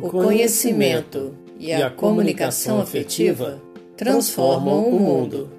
O 0.00 0.10
conhecimento 0.10 1.36
e 1.58 1.72
a 1.72 1.90
comunicação 1.90 2.80
afetiva 2.80 3.60
transformam 3.96 4.88
o 4.88 4.98
mundo. 4.98 5.50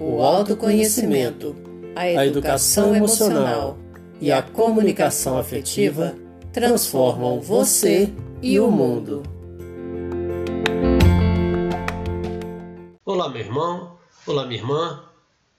O 0.00 0.22
autoconhecimento, 0.22 1.56
a 1.96 2.24
educação 2.24 2.94
emocional 2.94 3.76
e 4.20 4.30
a 4.30 4.40
comunicação 4.40 5.36
afetiva 5.36 6.14
transformam 6.52 7.40
você 7.40 8.12
e 8.40 8.60
o 8.60 8.70
mundo. 8.70 9.24
Olá, 13.04 13.28
meu 13.28 13.40
irmão. 13.40 13.98
Olá, 14.24 14.46
minha 14.46 14.60
irmã. 14.60 15.02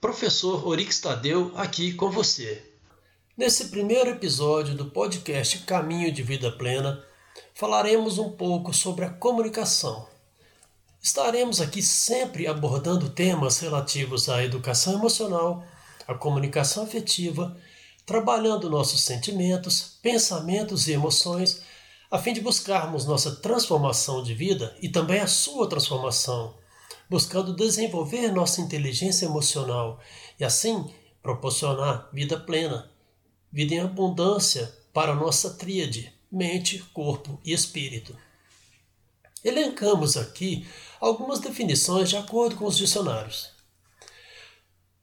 Professor 0.00 0.66
Orix 0.66 0.98
Tadeu 0.98 1.52
aqui 1.56 1.92
com 1.92 2.10
você. 2.10 2.62
Nesse 3.36 3.66
primeiro 3.66 4.10
episódio 4.10 4.74
do 4.74 4.86
podcast 4.86 5.58
Caminho 5.66 6.10
de 6.10 6.22
Vida 6.22 6.50
Plena, 6.50 7.04
falaremos 7.54 8.18
um 8.18 8.30
pouco 8.32 8.72
sobre 8.72 9.04
a 9.04 9.10
comunicação. 9.10 10.06
Estaremos 11.02 11.60
aqui 11.60 11.82
sempre 11.82 12.46
abordando 12.46 13.10
temas 13.10 13.58
relativos 13.58 14.28
à 14.28 14.42
educação 14.42 14.94
emocional, 14.94 15.64
à 16.06 16.14
comunicação 16.14 16.84
afetiva, 16.84 17.56
trabalhando 18.06 18.70
nossos 18.70 19.02
sentimentos, 19.02 19.98
pensamentos 20.02 20.88
e 20.88 20.92
emoções, 20.92 21.62
a 22.10 22.18
fim 22.18 22.32
de 22.32 22.40
buscarmos 22.40 23.06
nossa 23.06 23.36
transformação 23.36 24.22
de 24.22 24.34
vida 24.34 24.76
e 24.80 24.88
também 24.88 25.20
a 25.20 25.26
sua 25.26 25.68
transformação, 25.68 26.54
buscando 27.08 27.54
desenvolver 27.54 28.30
nossa 28.32 28.60
inteligência 28.60 29.26
emocional 29.26 30.00
e 30.38 30.44
assim 30.44 30.90
proporcionar 31.22 32.08
vida 32.12 32.38
plena 32.38 32.90
vida 33.54 33.72
em 33.76 33.80
abundância 33.80 34.76
para 34.92 35.12
a 35.12 35.14
nossa 35.14 35.50
tríade, 35.50 36.12
mente, 36.34 36.78
corpo 36.92 37.40
e 37.44 37.52
espírito. 37.52 38.16
Elencamos 39.44 40.16
aqui 40.16 40.66
algumas 41.00 41.38
definições 41.38 42.08
de 42.08 42.16
acordo 42.16 42.56
com 42.56 42.64
os 42.64 42.76
dicionários. 42.76 43.52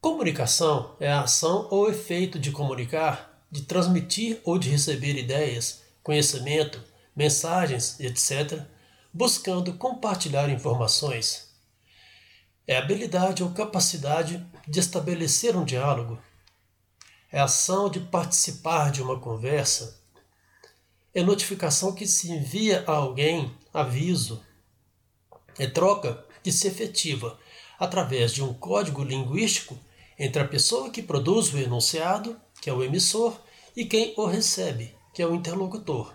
Comunicação 0.02 0.96
é 1.00 1.12
a 1.12 1.22
ação 1.22 1.68
ou 1.70 1.90
efeito 1.90 2.40
de 2.40 2.52
comunicar, 2.52 3.46
de 3.50 3.62
transmitir 3.62 4.42
ou 4.44 4.58
de 4.58 4.70
receber 4.70 5.16
ideias, 5.16 5.84
conhecimento, 6.04 6.84
mensagens, 7.16 8.00
etc., 8.00 8.64
buscando 9.14 9.74
compartilhar 9.76 10.50
informações. 10.50 11.52
É 12.68 12.78
habilidade 12.78 13.44
ou 13.44 13.52
capacidade 13.52 14.46
de 14.68 14.80
estabelecer 14.80 15.56
um 15.56 15.64
diálogo, 15.64 16.20
é 17.32 17.40
ação 17.40 17.90
de 17.90 18.00
participar 18.00 18.92
de 18.92 19.02
uma 19.02 19.18
conversa, 19.18 20.01
é 21.14 21.22
notificação 21.24 21.94
que 21.94 22.08
se 22.08 22.32
envia 22.32 22.84
a 22.88 22.94
alguém, 22.94 23.54
aviso, 23.74 24.42
é 25.58 25.68
troca 25.68 26.26
que 26.44 26.52
se 26.52 26.68
efetiva 26.68 27.38
através 27.78 28.34
de 28.34 28.44
um 28.44 28.54
código 28.54 29.04
linguístico 29.04 29.78
entre 30.18 30.42
a 30.42 30.48
pessoa 30.48 30.90
que 30.90 31.02
produz 31.02 31.54
o 31.54 31.58
enunciado, 31.58 32.40
que 32.62 32.70
é 32.70 32.74
o 32.74 32.84
emissor, 32.84 33.40
e 33.76 33.86
quem 33.86 34.14
o 34.18 34.26
recebe, 34.26 34.96
que 35.14 35.22
é 35.22 35.28
o 35.28 35.36
interlocutor. 35.36 36.14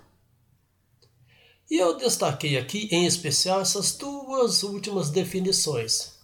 E 1.69 1.77
eu 1.77 1.97
destaquei 1.97 2.56
aqui 2.56 2.88
em 2.92 3.06
especial 3.06 3.60
essas 3.60 3.92
duas 3.92 4.62
últimas 4.62 5.10
definições. 5.10 6.14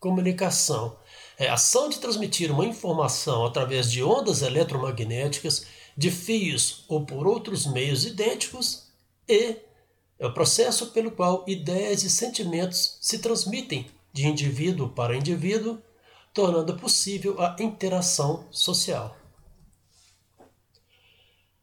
Comunicação 0.00 0.96
é 1.38 1.48
a 1.48 1.54
ação 1.54 1.88
de 1.88 1.98
transmitir 1.98 2.50
uma 2.50 2.64
informação 2.64 3.44
através 3.44 3.90
de 3.90 4.02
ondas 4.02 4.40
eletromagnéticas, 4.40 5.66
de 5.96 6.10
fios 6.10 6.84
ou 6.88 7.04
por 7.04 7.26
outros 7.26 7.66
meios 7.66 8.04
idênticos, 8.04 8.88
e 9.28 9.56
é 10.18 10.26
o 10.26 10.32
processo 10.32 10.86
pelo 10.88 11.10
qual 11.10 11.44
ideias 11.46 12.02
e 12.02 12.10
sentimentos 12.10 12.98
se 13.00 13.18
transmitem 13.18 13.86
de 14.12 14.26
indivíduo 14.26 14.88
para 14.88 15.16
indivíduo, 15.16 15.78
tornando 16.32 16.76
possível 16.76 17.40
a 17.40 17.56
interação 17.58 18.46
social. 18.50 19.16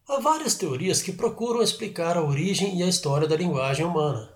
Há 0.07 0.19
várias 0.19 0.56
teorias 0.56 1.01
que 1.01 1.13
procuram 1.13 1.61
explicar 1.61 2.17
a 2.17 2.23
origem 2.23 2.77
e 2.77 2.83
a 2.83 2.88
história 2.88 3.27
da 3.27 3.35
linguagem 3.35 3.85
humana. 3.85 4.29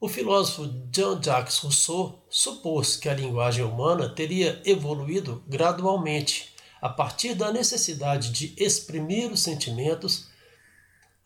O 0.00 0.08
filósofo 0.08 0.68
Jean-Jacques 0.92 1.58
Rousseau 1.58 2.24
supôs 2.28 2.96
que 2.96 3.08
a 3.08 3.14
linguagem 3.14 3.64
humana 3.64 4.08
teria 4.08 4.60
evoluído 4.64 5.42
gradualmente 5.46 6.52
a 6.80 6.88
partir 6.88 7.34
da 7.34 7.52
necessidade 7.52 8.30
de 8.30 8.54
exprimir 8.56 9.30
os 9.30 9.42
sentimentos 9.42 10.28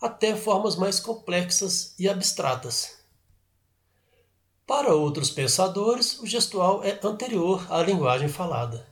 até 0.00 0.34
formas 0.34 0.76
mais 0.76 1.00
complexas 1.00 1.94
e 1.98 2.08
abstratas. 2.08 2.98
Para 4.66 4.94
outros 4.94 5.30
pensadores, 5.30 6.18
o 6.20 6.26
gestual 6.26 6.82
é 6.82 6.98
anterior 7.02 7.66
à 7.70 7.82
linguagem 7.82 8.28
falada. 8.28 8.86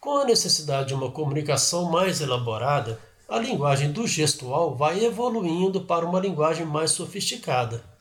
Com 0.00 0.18
a 0.18 0.24
necessidade 0.24 0.88
de 0.88 0.94
uma 0.94 1.10
comunicação 1.10 1.90
mais 1.90 2.20
elaborada, 2.20 3.00
a 3.28 3.38
linguagem 3.38 3.90
do 3.90 4.06
gestual 4.06 4.76
vai 4.76 5.04
evoluindo 5.04 5.80
para 5.80 6.06
uma 6.06 6.20
linguagem 6.20 6.64
mais 6.64 6.92
sofisticada 6.92 7.96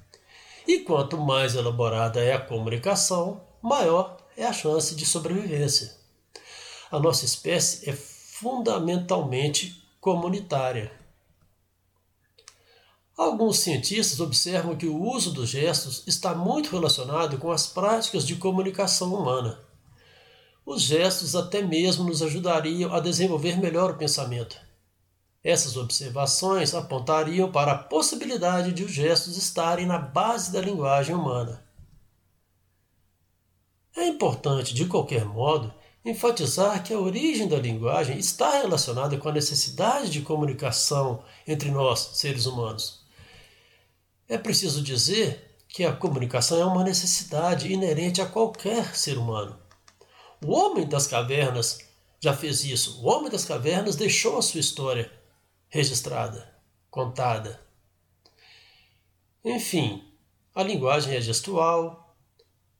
e 0.67 0.79
quanto 0.79 1.17
mais 1.17 1.55
elaborada 1.55 2.19
é 2.19 2.33
a 2.33 2.41
comunicação, 2.41 3.41
maior 3.61 4.17
é 4.35 4.45
a 4.45 4.53
chance 4.53 4.95
de 4.95 5.05
sobrevivência. 5.05 6.04
A 6.95 6.99
nossa 6.99 7.25
espécie 7.25 7.89
é 7.89 7.93
fundamentalmente 7.93 9.85
comunitária. 9.99 10.93
Alguns 13.17 13.59
cientistas 13.59 14.21
observam 14.21 14.77
que 14.77 14.87
o 14.87 15.03
uso 15.03 15.33
dos 15.33 15.49
gestos 15.49 16.03
está 16.07 16.33
muito 16.33 16.71
relacionado 16.71 17.37
com 17.37 17.51
as 17.51 17.67
práticas 17.67 18.25
de 18.25 18.37
comunicação 18.37 19.13
humana. 19.13 19.59
Os 20.65 20.83
gestos 20.83 21.35
até 21.35 21.61
mesmo 21.61 22.05
nos 22.05 22.21
ajudariam 22.21 22.95
a 22.95 23.01
desenvolver 23.01 23.57
melhor 23.57 23.91
o 23.91 23.97
pensamento. 23.97 24.57
Essas 25.43 25.75
observações 25.75 26.73
apontariam 26.73 27.51
para 27.51 27.73
a 27.73 27.77
possibilidade 27.77 28.71
de 28.71 28.85
os 28.85 28.91
gestos 28.93 29.35
estarem 29.35 29.85
na 29.85 29.97
base 29.97 30.49
da 30.49 30.61
linguagem 30.61 31.13
humana. 31.13 31.61
É 33.97 34.07
importante, 34.07 34.73
de 34.73 34.85
qualquer 34.85 35.25
modo, 35.25 35.73
enfatizar 36.05 36.83
que 36.83 36.93
a 36.93 36.99
origem 36.99 37.47
da 37.47 37.57
linguagem 37.57 38.19
está 38.19 38.61
relacionada 38.61 39.17
com 39.17 39.27
a 39.27 39.33
necessidade 39.33 40.11
de 40.11 40.21
comunicação 40.21 41.23
entre 41.47 41.71
nós, 41.71 42.11
seres 42.13 42.45
humanos. 42.45 43.03
É 44.29 44.37
preciso 44.37 44.83
dizer 44.83 45.57
que 45.67 45.83
a 45.83 45.91
comunicação 45.91 46.61
é 46.61 46.65
uma 46.65 46.83
necessidade 46.83 47.73
inerente 47.73 48.21
a 48.21 48.25
qualquer 48.25 48.95
ser 48.95 49.17
humano. 49.17 49.59
O 50.45 50.53
homem 50.53 50.87
das 50.87 51.07
cavernas 51.07 51.79
já 52.19 52.35
fez 52.35 52.63
isso. 52.63 53.01
O 53.01 53.07
homem 53.07 53.31
das 53.31 53.45
cavernas 53.45 53.95
deixou 53.95 54.37
a 54.37 54.41
sua 54.43 54.59
história 54.59 55.11
registrada, 55.69 56.55
contada. 56.89 57.59
Enfim, 59.43 60.03
a 60.53 60.61
linguagem 60.61 61.15
é 61.15 61.21
gestual, 61.21 62.15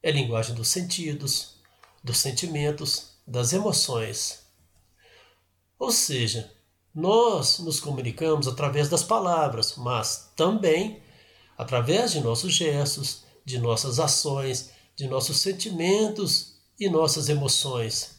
é 0.02 0.12
linguagem 0.12 0.56
dos 0.56 0.68
sentidos, 0.68 1.56
dos 2.04 2.20
sentimentos, 2.20 3.15
das 3.26 3.54
emoções. 3.54 4.44
Ou 5.78 5.92
seja, 5.92 6.52
nós 6.94 7.60
nos 7.60 7.80
comunicamos 7.80 8.48
através 8.48 8.88
das 8.88 9.04
palavras, 9.04 9.76
mas 9.76 10.32
também 10.36 11.04
através 11.58 12.12
de 12.12 12.22
nossos 12.22 12.54
gestos, 12.54 13.24
de 13.44 13.60
nossas 13.60 14.00
ações, 14.00 14.72
de 14.96 15.08
nossos 15.08 15.38
sentimentos 15.38 16.56
e 16.80 16.90
nossas 16.90 17.30
emoções. 17.30 18.16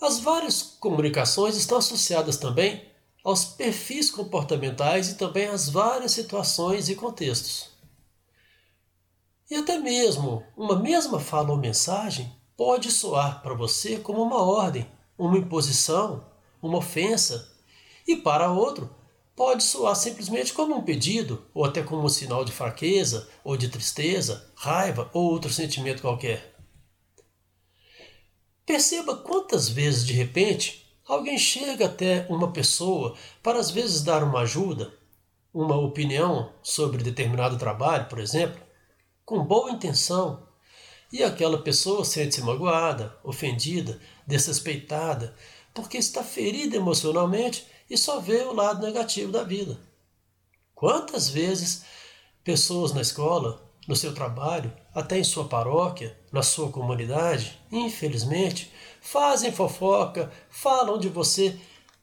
As 0.00 0.18
várias 0.18 0.62
comunicações 0.62 1.56
estão 1.56 1.78
associadas 1.78 2.36
também 2.36 2.90
aos 3.24 3.44
perfis 3.44 4.10
comportamentais 4.10 5.10
e 5.10 5.14
também 5.14 5.46
às 5.46 5.68
várias 5.68 6.10
situações 6.10 6.88
e 6.88 6.96
contextos. 6.96 7.68
E 9.48 9.54
até 9.54 9.78
mesmo 9.78 10.44
uma 10.56 10.76
mesma 10.76 11.20
fala 11.20 11.50
ou 11.50 11.56
mensagem 11.56 12.34
pode 12.56 12.90
soar 12.90 13.42
para 13.42 13.54
você 13.54 13.98
como 13.98 14.22
uma 14.22 14.42
ordem, 14.42 14.86
uma 15.16 15.38
imposição, 15.38 16.24
uma 16.60 16.78
ofensa, 16.78 17.50
e 18.06 18.16
para 18.16 18.50
outro 18.50 18.90
pode 19.34 19.62
soar 19.62 19.96
simplesmente 19.96 20.52
como 20.52 20.76
um 20.76 20.82
pedido, 20.82 21.44
ou 21.54 21.64
até 21.64 21.82
como 21.82 22.04
um 22.04 22.08
sinal 22.08 22.44
de 22.44 22.52
fraqueza, 22.52 23.28
ou 23.42 23.56
de 23.56 23.68
tristeza, 23.68 24.50
raiva 24.54 25.10
ou 25.12 25.30
outro 25.30 25.52
sentimento 25.52 26.02
qualquer. 26.02 26.54
Perceba 28.64 29.16
quantas 29.16 29.68
vezes 29.68 30.06
de 30.06 30.12
repente 30.12 30.96
alguém 31.06 31.36
chega 31.36 31.86
até 31.86 32.26
uma 32.28 32.52
pessoa 32.52 33.16
para 33.42 33.58
às 33.58 33.70
vezes 33.70 34.02
dar 34.02 34.22
uma 34.22 34.40
ajuda, 34.40 34.94
uma 35.52 35.76
opinião 35.76 36.52
sobre 36.62 37.02
determinado 37.02 37.58
trabalho, 37.58 38.08
por 38.08 38.18
exemplo, 38.18 38.60
com 39.24 39.44
boa 39.44 39.70
intenção, 39.70 40.46
e 41.12 41.22
aquela 41.22 41.58
pessoa 41.58 42.04
sente-se 42.04 42.40
magoada, 42.40 43.16
ofendida, 43.22 44.00
desrespeitada, 44.26 45.34
porque 45.74 45.98
está 45.98 46.24
ferida 46.24 46.76
emocionalmente 46.76 47.66
e 47.88 47.98
só 47.98 48.18
vê 48.18 48.42
o 48.42 48.54
lado 48.54 48.84
negativo 48.84 49.30
da 49.30 49.44
vida. 49.44 49.78
Quantas 50.74 51.28
vezes 51.28 51.84
pessoas 52.42 52.92
na 52.92 53.02
escola, 53.02 53.62
no 53.86 53.94
seu 53.94 54.14
trabalho, 54.14 54.72
até 54.94 55.18
em 55.18 55.24
sua 55.24 55.44
paróquia, 55.44 56.16
na 56.32 56.42
sua 56.42 56.70
comunidade, 56.70 57.60
infelizmente, 57.70 58.72
fazem 59.00 59.52
fofoca, 59.52 60.32
falam 60.48 60.98
de 60.98 61.08
você 61.08 61.58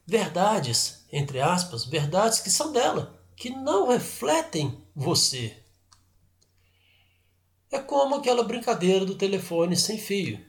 verdades, 0.06 1.04
entre 1.12 1.40
aspas, 1.40 1.84
verdades 1.84 2.40
que 2.40 2.50
são 2.50 2.72
dela, 2.72 3.20
que 3.36 3.50
não 3.50 3.88
refletem 3.88 4.82
você. 4.94 5.56
É 7.70 7.78
como 7.78 8.16
aquela 8.16 8.42
brincadeira 8.42 9.04
do 9.04 9.14
telefone 9.14 9.76
sem 9.76 9.96
fio. 9.96 10.44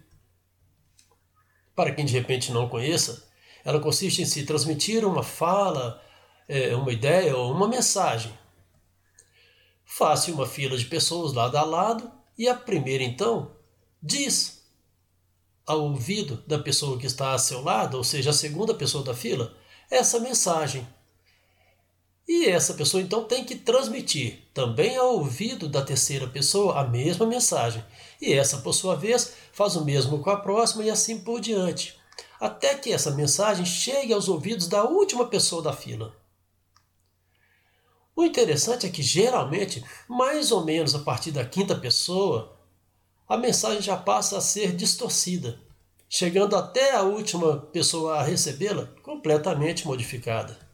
Para 1.76 1.94
quem 1.94 2.06
de 2.06 2.14
repente 2.14 2.52
não 2.52 2.68
conheça, 2.68 3.30
ela 3.64 3.80
consiste 3.80 4.22
em 4.22 4.26
se 4.26 4.46
transmitir 4.46 5.06
uma 5.06 5.24
fala, 5.24 6.02
é, 6.48 6.76
uma 6.76 6.92
ideia 6.92 7.36
ou 7.38 7.52
uma 7.52 7.68
mensagem. 7.68 8.38
Faça 9.86 10.32
uma 10.32 10.48
fila 10.48 10.78
de 10.78 10.86
pessoas 10.86 11.34
lado 11.34 11.58
a 11.58 11.64
lado 11.64 12.12
e 12.38 12.48
a 12.48 12.56
primeira 12.56 13.04
então 13.04 13.56
diz 14.02 14.62
ao 15.66 15.84
ouvido 15.84 16.44
da 16.48 16.58
pessoa 16.58 16.98
que 16.98 17.06
está 17.06 17.34
a 17.34 17.38
seu 17.38 17.62
lado, 17.62 17.98
ou 17.98 18.04
seja, 18.04 18.32
a 18.32 18.34
segunda 18.34 18.74
pessoa 18.74 19.04
da 19.04 19.14
fila, 19.14 19.56
essa 19.90 20.20
mensagem. 20.20 20.88
E 22.34 22.46
essa 22.46 22.74
pessoa 22.76 23.04
então 23.04 23.26
tem 23.26 23.44
que 23.44 23.58
transmitir 23.58 24.40
também 24.54 24.96
ao 24.96 25.16
ouvido 25.16 25.68
da 25.68 25.82
terceira 25.82 26.26
pessoa 26.26 26.80
a 26.80 26.88
mesma 26.88 27.26
mensagem. 27.26 27.84
E 28.22 28.32
essa, 28.32 28.60
por 28.60 28.72
sua 28.72 28.96
vez, 28.96 29.34
faz 29.52 29.76
o 29.76 29.84
mesmo 29.84 30.20
com 30.20 30.30
a 30.30 30.38
próxima 30.38 30.82
e 30.86 30.90
assim 30.90 31.20
por 31.20 31.42
diante, 31.42 32.00
até 32.40 32.76
que 32.76 32.94
essa 32.94 33.12
mensagem 33.12 33.66
chegue 33.66 34.14
aos 34.14 34.30
ouvidos 34.30 34.70
da 34.70 34.86
última 34.86 35.28
pessoa 35.28 35.62
da 35.62 35.74
fila. 35.74 36.16
O 38.16 38.24
interessante 38.24 38.86
é 38.86 38.90
que 38.90 39.04
geralmente, 39.04 39.84
mais 40.08 40.54
ou 40.54 40.64
menos 40.64 40.96
a 40.96 41.00
partir 41.00 41.32
da 41.32 41.44
quinta 41.44 41.76
pessoa, 41.76 42.58
a 43.28 43.36
mensagem 43.36 43.82
já 43.82 43.98
passa 43.98 44.38
a 44.38 44.42
ser 44.42 44.74
distorcida, 44.74 45.60
chegando 46.08 46.56
até 46.56 46.96
a 46.96 47.02
última 47.02 47.58
pessoa 47.58 48.20
a 48.20 48.24
recebê-la 48.24 48.86
completamente 49.04 49.86
modificada. 49.86 50.71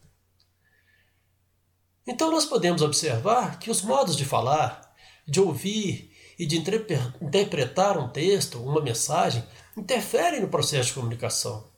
Então 2.07 2.31
nós 2.31 2.45
podemos 2.45 2.81
observar 2.81 3.59
que 3.59 3.69
os 3.69 3.81
modos 3.81 4.15
de 4.15 4.23
falar, 4.23 4.95
de 5.27 5.41
ouvir 5.41 6.15
e 6.39 6.45
de 6.45 6.57
interpretar 6.57 7.97
um 7.97 8.07
texto, 8.07 8.59
uma 8.63 8.81
mensagem, 8.81 9.43
interferem 9.75 10.39
no 10.39 10.47
processo 10.47 10.89
de 10.89 10.93
comunicação. 10.93 11.69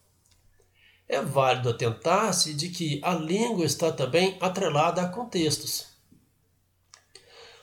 É 1.08 1.20
válido 1.20 1.70
atentar-se 1.70 2.54
de 2.54 2.70
que 2.70 3.02
a 3.04 3.16
língua 3.16 3.66
está 3.66 3.92
também 3.92 4.38
atrelada 4.40 5.02
a 5.02 5.10
contextos. 5.10 5.88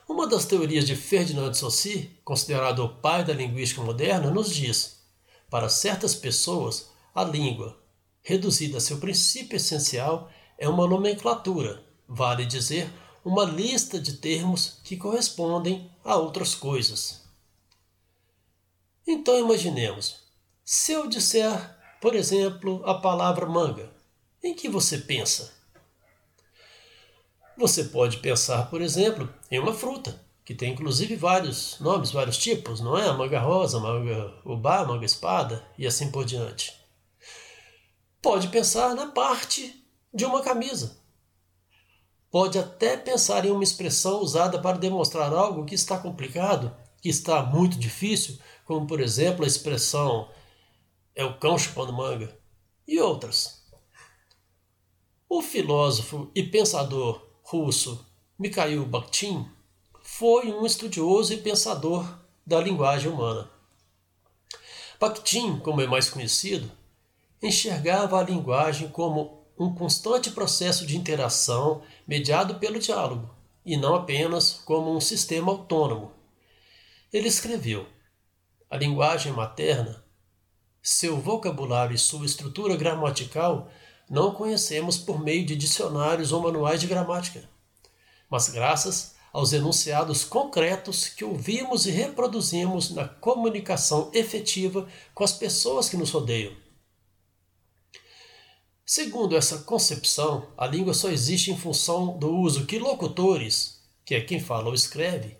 Uma 0.08 0.26
das 0.26 0.44
teorias 0.44 0.86
de 0.86 0.96
Ferdinand 0.96 1.50
de 1.50 1.58
Saussure, 1.58 2.18
considerado 2.24 2.80
o 2.84 2.88
pai 2.96 3.24
da 3.24 3.32
linguística 3.32 3.82
moderna, 3.82 4.30
nos 4.30 4.52
diz: 4.52 5.02
para 5.48 5.68
certas 5.68 6.16
pessoas, 6.16 6.90
a 7.14 7.22
língua, 7.22 7.80
reduzida 8.22 8.78
a 8.78 8.80
seu 8.80 8.98
princípio 8.98 9.56
essencial, 9.56 10.28
é 10.58 10.68
uma 10.68 10.86
nomenclatura, 10.88 11.85
vale 12.08 12.44
dizer, 12.46 12.90
uma 13.24 13.44
lista 13.44 13.98
de 13.98 14.14
termos 14.14 14.80
que 14.84 14.96
correspondem 14.96 15.90
a 16.04 16.16
outras 16.16 16.54
coisas. 16.54 17.24
Então 19.06 19.38
imaginemos, 19.38 20.16
se 20.64 20.92
eu 20.92 21.08
disser, 21.08 21.76
por 22.00 22.14
exemplo, 22.14 22.82
a 22.84 22.94
palavra 22.94 23.46
manga, 23.46 23.90
em 24.42 24.54
que 24.54 24.68
você 24.68 24.98
pensa? 24.98 25.54
Você 27.56 27.84
pode 27.84 28.18
pensar, 28.18 28.68
por 28.68 28.82
exemplo, 28.82 29.32
em 29.50 29.58
uma 29.58 29.72
fruta, 29.72 30.20
que 30.44 30.54
tem 30.54 30.72
inclusive 30.72 31.16
vários 31.16 31.80
nomes, 31.80 32.12
vários 32.12 32.38
tipos, 32.38 32.80
não 32.80 32.96
é? 32.96 33.10
Manga 33.12 33.40
rosa, 33.40 33.80
manga 33.80 34.32
ubá, 34.44 34.84
manga 34.84 35.04
espada 35.04 35.66
e 35.76 35.86
assim 35.86 36.10
por 36.10 36.24
diante. 36.24 36.72
Pode 38.22 38.48
pensar 38.48 38.94
na 38.94 39.06
parte 39.06 39.84
de 40.12 40.24
uma 40.24 40.42
camisa. 40.42 40.98
Pode 42.38 42.58
até 42.58 42.98
pensar 42.98 43.46
em 43.46 43.50
uma 43.50 43.64
expressão 43.64 44.20
usada 44.20 44.60
para 44.60 44.76
demonstrar 44.76 45.32
algo 45.32 45.64
que 45.64 45.74
está 45.74 45.96
complicado, 45.96 46.70
que 47.00 47.08
está 47.08 47.42
muito 47.42 47.78
difícil, 47.78 48.38
como 48.66 48.86
por 48.86 49.00
exemplo 49.00 49.42
a 49.42 49.48
expressão 49.48 50.28
é 51.14 51.24
o 51.24 51.38
cão 51.38 51.56
chupando 51.56 51.94
manga, 51.94 52.38
e 52.86 53.00
outras. 53.00 53.64
O 55.26 55.40
filósofo 55.40 56.30
e 56.34 56.42
pensador 56.42 57.26
russo 57.42 58.06
Mikhail 58.38 58.84
Bakhtin 58.84 59.48
foi 60.02 60.52
um 60.52 60.66
estudioso 60.66 61.32
e 61.32 61.38
pensador 61.38 62.06
da 62.46 62.60
linguagem 62.60 63.10
humana. 63.10 63.50
Bakhtin, 65.00 65.58
como 65.60 65.80
é 65.80 65.86
mais 65.86 66.10
conhecido, 66.10 66.70
enxergava 67.42 68.20
a 68.20 68.22
linguagem 68.22 68.90
como 68.90 69.35
um 69.58 69.74
constante 69.74 70.30
processo 70.30 70.86
de 70.86 70.96
interação 70.96 71.82
mediado 72.06 72.56
pelo 72.56 72.78
diálogo, 72.78 73.34
e 73.64 73.76
não 73.76 73.94
apenas 73.94 74.52
como 74.64 74.94
um 74.94 75.00
sistema 75.00 75.50
autônomo. 75.50 76.12
Ele 77.12 77.28
escreveu: 77.28 77.86
A 78.70 78.76
linguagem 78.76 79.32
materna, 79.32 80.04
seu 80.82 81.18
vocabulário 81.18 81.94
e 81.94 81.98
sua 81.98 82.26
estrutura 82.26 82.76
gramatical 82.76 83.70
não 84.08 84.32
conhecemos 84.32 84.96
por 84.96 85.22
meio 85.22 85.44
de 85.44 85.56
dicionários 85.56 86.32
ou 86.32 86.42
manuais 86.42 86.80
de 86.80 86.86
gramática, 86.86 87.48
mas 88.30 88.48
graças 88.48 89.16
aos 89.32 89.52
enunciados 89.52 90.24
concretos 90.24 91.08
que 91.08 91.24
ouvimos 91.24 91.86
e 91.86 91.90
reproduzimos 91.90 92.90
na 92.90 93.06
comunicação 93.06 94.10
efetiva 94.14 94.88
com 95.14 95.24
as 95.24 95.32
pessoas 95.32 95.88
que 95.88 95.96
nos 95.96 96.10
rodeiam. 96.10 96.65
Segundo 98.88 99.36
essa 99.36 99.58
concepção, 99.58 100.46
a 100.56 100.64
língua 100.64 100.94
só 100.94 101.10
existe 101.10 101.50
em 101.50 101.58
função 101.58 102.16
do 102.16 102.32
uso 102.32 102.66
que 102.66 102.78
locutores, 102.78 103.80
que 104.04 104.14
é 104.14 104.20
quem 104.20 104.38
fala 104.38 104.68
ou 104.68 104.74
escreve, 104.74 105.36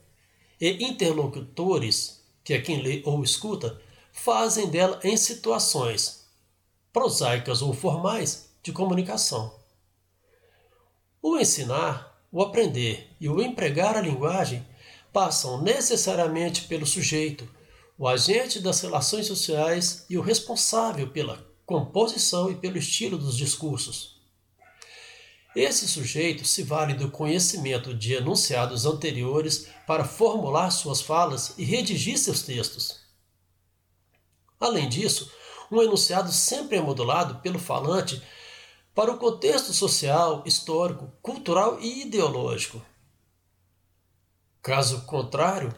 e 0.61 0.85
interlocutores, 0.85 2.25
que 2.43 2.53
é 2.53 2.61
quem 2.61 2.83
lê 2.83 3.03
ou 3.05 3.23
escuta, 3.23 3.81
fazem 4.13 4.69
dela 4.69 4.99
em 5.05 5.17
situações 5.17 6.27
prosaicas 6.93 7.63
ou 7.63 7.73
formais 7.73 8.51
de 8.65 8.73
comunicação. 8.73 9.55
O 11.23 11.39
ensinar, 11.39 12.21
o 12.33 12.43
aprender 12.43 13.15
e 13.21 13.29
o 13.29 13.41
empregar 13.41 13.97
a 13.97 14.01
linguagem 14.01 14.67
passam 15.13 15.63
necessariamente 15.63 16.63
pelo 16.63 16.85
sujeito, 16.85 17.49
o 17.97 18.09
agente 18.09 18.59
das 18.59 18.81
relações 18.81 19.27
sociais 19.27 20.05
e 20.11 20.19
o 20.19 20.21
responsável 20.21 21.09
pela 21.11 21.46
composição 21.67 22.51
e 22.51 22.55
pelo 22.55 22.79
estilo 22.79 23.19
dos 23.19 23.37
discursos. 23.37 24.17
Esse 25.55 25.89
sujeito 25.89 26.45
se 26.45 26.63
vale 26.63 26.95
do 26.95 27.11
conhecimento 27.11 27.93
de 27.93 28.13
enunciados 28.13 28.87
anteriores 28.87 29.69
para 29.87 30.05
formular 30.05 30.71
suas 30.71 31.01
falas 31.01 31.55
e 31.59 31.65
redigir 31.65 32.19
seus 32.19 32.43
textos. 32.43 33.01
Além 34.61 34.89
disso, 34.89 35.33
um 35.71 35.83
enunciado 35.83 36.31
sempre 36.31 36.77
é 36.77 36.81
modulado 36.81 37.41
pelo 37.41 37.59
falante 37.59 38.23
para 38.95 39.11
o 39.11 39.19
contexto 39.19 39.73
social, 39.73 40.43
histórico, 40.47 41.13
cultural 41.21 41.81
e 41.81 42.03
ideológico. 42.03 42.81
Caso 44.63 45.03
contrário, 45.03 45.75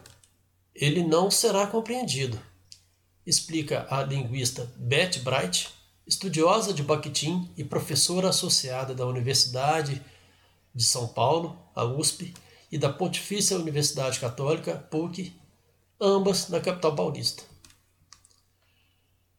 ele 0.75 1.03
não 1.03 1.31
será 1.31 1.67
compreendido, 1.67 2.39
explica 3.25 3.87
a 3.89 4.03
linguista 4.03 4.71
Beth 4.77 5.19
Bright, 5.23 5.78
estudiosa 6.09 6.73
de 6.73 6.81
Bakhtin 6.81 7.47
e 7.55 7.63
professora 7.63 8.29
associada 8.29 8.95
da 8.95 9.05
Universidade 9.05 10.03
de 10.73 10.83
São 10.83 11.07
Paulo, 11.07 11.55
a 11.75 11.85
USP, 11.85 12.33
e 12.71 12.79
da 12.79 12.91
Pontifícia 12.91 13.55
Universidade 13.55 14.19
Católica, 14.19 14.75
PUC, 14.89 15.31
ambas 16.01 16.49
na 16.49 16.59
capital 16.59 16.95
paulista. 16.95 17.43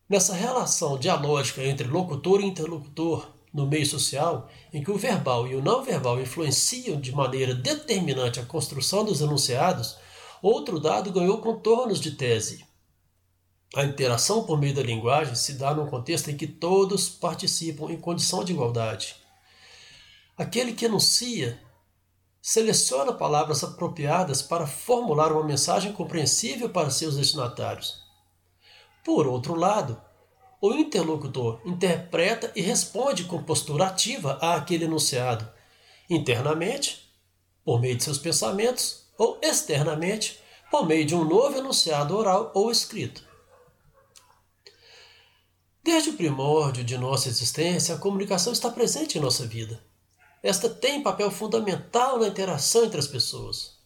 Nessa 0.09 0.33
relação 0.33 0.97
dialógica 0.97 1.61
entre 1.61 1.89
locutor 1.89 2.41
e 2.41 2.47
interlocutor, 2.47 3.29
no 3.53 3.67
meio 3.67 3.87
social 3.87 4.49
em 4.73 4.81
que 4.81 4.93
o 4.93 4.97
verbal 4.97 5.49
e 5.49 5.57
o 5.57 5.63
não 5.63 5.83
verbal 5.83 6.21
influenciam 6.21 7.01
de 7.01 7.11
maneira 7.11 7.53
determinante 7.53 8.39
a 8.39 8.47
construção 8.47 9.05
dos 9.05 9.21
enunciados, 9.21 9.97
outro 10.41 10.79
dado 10.79 11.11
ganhou 11.11 11.39
contornos 11.39 12.01
de 12.01 12.13
tese. 12.13 12.65
A 13.75 13.85
interação 13.85 14.43
por 14.43 14.59
meio 14.59 14.75
da 14.75 14.83
linguagem 14.83 15.37
se 15.37 15.53
dá 15.53 15.73
num 15.73 15.87
contexto 15.87 16.29
em 16.29 16.37
que 16.37 16.47
todos 16.47 17.09
participam 17.09 17.89
em 17.93 18.01
condição 18.01 18.43
de 18.43 18.53
igualdade. 18.53 19.15
Aquele 20.37 20.73
que 20.73 20.87
enuncia 20.87 21.61
seleciona 22.43 23.13
palavras 23.13 23.63
apropriadas 23.63 24.43
para 24.43 24.67
formular 24.67 25.31
uma 25.31 25.45
mensagem 25.45 25.93
compreensível 25.93 26.69
para 26.69 26.91
seus 26.91 27.17
destinatários. 27.17 28.03
Por 29.05 29.29
outro 29.29 29.55
lado, 29.55 30.01
o 30.61 30.73
interlocutor 30.73 31.61
interpreta 31.65 32.51
e 32.57 32.61
responde 32.61 33.25
com 33.25 33.43
postura 33.43 33.87
ativa 33.87 34.33
àquele 34.43 34.87
enunciado, 34.87 35.49
internamente, 36.09 37.09
por 37.65 37.81
meio 37.81 37.97
de 37.97 38.03
seus 38.03 38.19
pensamentos, 38.19 39.05
ou 39.17 39.39
externamente, 39.41 40.41
por 40.73 40.87
meio 40.87 41.05
de 41.05 41.15
um 41.15 41.25
novo 41.25 41.57
enunciado 41.57 42.17
oral 42.17 42.51
ou 42.53 42.71
escrito. 42.71 43.30
Desde 45.83 46.11
o 46.11 46.15
primórdio 46.15 46.85
de 46.85 46.99
nossa 46.99 47.29
existência, 47.29 47.95
a 47.95 47.99
comunicação 47.99 48.53
está 48.53 48.71
presente 48.71 49.17
em 49.17 49.21
nossa 49.21 49.47
vida. 49.47 49.83
Esta 50.43 50.69
tem 50.69 51.03
papel 51.03 51.31
fundamental 51.31 52.19
na 52.19 52.29
interação 52.29 52.85
entre 52.85 52.99
as 52.99 53.07
pessoas. 53.07 53.79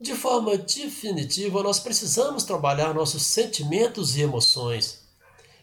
De 0.00 0.16
forma 0.16 0.58
definitiva, 0.58 1.62
nós 1.62 1.78
precisamos 1.78 2.42
trabalhar 2.42 2.92
nossos 2.92 3.22
sentimentos 3.22 4.16
e 4.16 4.22
emoções, 4.22 5.02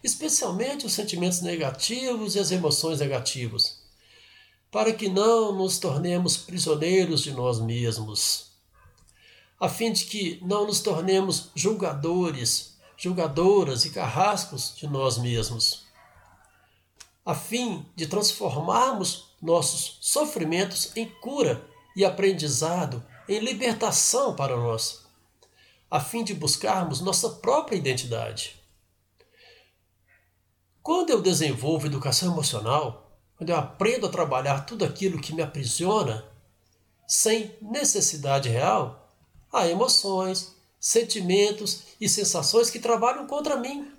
especialmente 0.02 0.86
os 0.86 0.94
sentimentos 0.94 1.42
negativos 1.42 2.34
e 2.34 2.38
as 2.38 2.50
emoções 2.50 3.00
negativas, 3.00 3.82
para 4.70 4.94
que 4.94 5.10
não 5.10 5.54
nos 5.54 5.78
tornemos 5.78 6.38
prisioneiros 6.38 7.20
de 7.22 7.32
nós 7.32 7.60
mesmos, 7.60 8.52
a 9.58 9.68
fim 9.68 9.92
de 9.92 10.06
que 10.06 10.40
não 10.42 10.66
nos 10.66 10.80
tornemos 10.80 11.50
julgadores, 11.54 12.69
julgadoras 13.00 13.86
e 13.86 13.90
carrascos 13.90 14.76
de 14.76 14.86
nós 14.86 15.16
mesmos, 15.16 15.86
a 17.24 17.34
fim 17.34 17.86
de 17.96 18.06
transformarmos 18.06 19.34
nossos 19.40 19.96
sofrimentos 20.02 20.94
em 20.94 21.08
cura 21.08 21.66
e 21.96 22.04
aprendizado, 22.04 23.02
em 23.26 23.38
libertação 23.38 24.36
para 24.36 24.54
nós, 24.54 25.06
a 25.90 25.98
fim 25.98 26.22
de 26.22 26.34
buscarmos 26.34 27.00
nossa 27.00 27.30
própria 27.30 27.76
identidade. 27.76 28.62
Quando 30.82 31.08
eu 31.08 31.22
desenvolvo 31.22 31.86
educação 31.86 32.30
emocional, 32.30 33.18
quando 33.34 33.48
eu 33.48 33.56
aprendo 33.56 34.06
a 34.06 34.10
trabalhar 34.10 34.66
tudo 34.66 34.84
aquilo 34.84 35.18
que 35.18 35.32
me 35.32 35.40
aprisiona, 35.40 36.22
sem 37.08 37.56
necessidade 37.62 38.50
real, 38.50 39.10
há 39.50 39.66
emoções, 39.66 40.59
sentimentos 40.80 41.82
e 42.00 42.08
sensações 42.08 42.70
que 42.70 42.80
trabalham 42.80 43.26
contra 43.26 43.56
mim. 43.56 43.92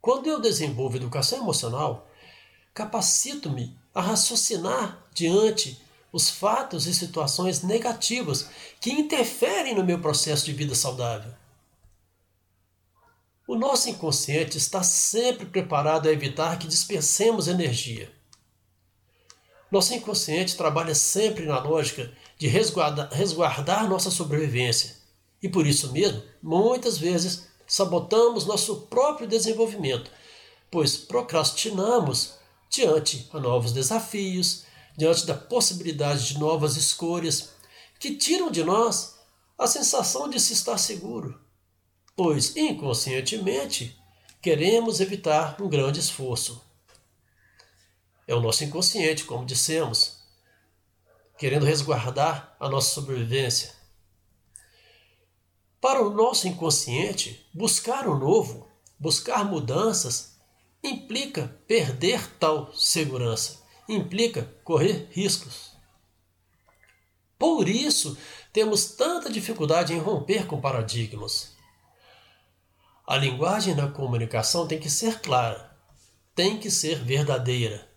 Quando 0.00 0.26
eu 0.26 0.40
desenvolvo 0.40 0.96
educação 0.96 1.38
emocional, 1.38 2.10
capacito-me 2.74 3.78
a 3.94 4.00
raciocinar 4.00 5.06
diante 5.14 5.80
os 6.12 6.28
fatos 6.28 6.86
e 6.86 6.94
situações 6.94 7.62
negativas 7.62 8.50
que 8.80 8.90
interferem 8.90 9.76
no 9.76 9.84
meu 9.84 10.00
processo 10.00 10.44
de 10.44 10.52
vida 10.52 10.74
saudável. 10.74 11.32
O 13.46 13.54
nosso 13.54 13.88
inconsciente 13.88 14.58
está 14.58 14.82
sempre 14.82 15.46
preparado 15.46 16.08
a 16.08 16.12
evitar 16.12 16.58
que 16.58 16.66
dispensemos 16.66 17.48
energia. 17.48 18.12
Nosso 19.70 19.94
inconsciente 19.94 20.56
trabalha 20.56 20.94
sempre 20.94 21.46
na 21.46 21.58
lógica 21.58 22.12
de 22.42 22.48
resguardar, 22.48 23.08
resguardar 23.12 23.88
nossa 23.88 24.10
sobrevivência 24.10 24.96
e 25.42 25.48
por 25.48 25.66
isso 25.66 25.92
mesmo, 25.92 26.22
muitas 26.42 26.98
vezes, 26.98 27.46
sabotamos 27.66 28.46
nosso 28.46 28.82
próprio 28.82 29.26
desenvolvimento, 29.26 30.10
pois 30.70 30.96
procrastinamos 30.96 32.34
diante 32.68 33.28
a 33.32 33.40
novos 33.40 33.72
desafios, 33.72 34.64
diante 34.96 35.26
da 35.26 35.34
possibilidade 35.34 36.26
de 36.26 36.38
novas 36.38 36.76
escolhas 36.76 37.50
que 37.98 38.16
tiram 38.16 38.50
de 38.50 38.62
nós 38.62 39.16
a 39.58 39.66
sensação 39.66 40.28
de 40.28 40.40
se 40.40 40.52
estar 40.52 40.78
seguro 40.78 41.40
pois 42.16 42.56
inconscientemente 42.56 43.98
queremos 44.40 45.00
evitar 45.00 45.60
um 45.60 45.68
grande 45.68 46.00
esforço. 46.00 46.62
É 48.26 48.34
o 48.34 48.40
nosso 48.40 48.64
inconsciente, 48.64 49.24
como 49.24 49.44
dissemos, 49.44 50.21
querendo 51.42 51.66
resguardar 51.66 52.54
a 52.60 52.68
nossa 52.68 52.94
sobrevivência. 52.94 53.74
Para 55.80 56.00
o 56.00 56.10
nosso 56.10 56.46
inconsciente, 56.46 57.44
buscar 57.52 58.06
o 58.06 58.16
novo, 58.16 58.70
buscar 58.96 59.44
mudanças, 59.44 60.38
implica 60.84 61.48
perder 61.66 62.24
tal 62.38 62.72
segurança, 62.72 63.60
implica 63.88 64.54
correr 64.62 65.08
riscos. 65.10 65.72
Por 67.36 67.68
isso, 67.68 68.16
temos 68.52 68.92
tanta 68.92 69.28
dificuldade 69.28 69.92
em 69.92 69.98
romper 69.98 70.46
com 70.46 70.60
paradigmas. 70.60 71.56
A 73.04 73.16
linguagem 73.16 73.74
da 73.74 73.88
comunicação 73.88 74.68
tem 74.68 74.78
que 74.78 74.88
ser 74.88 75.18
clara, 75.18 75.76
tem 76.36 76.60
que 76.60 76.70
ser 76.70 77.02
verdadeira. 77.02 77.90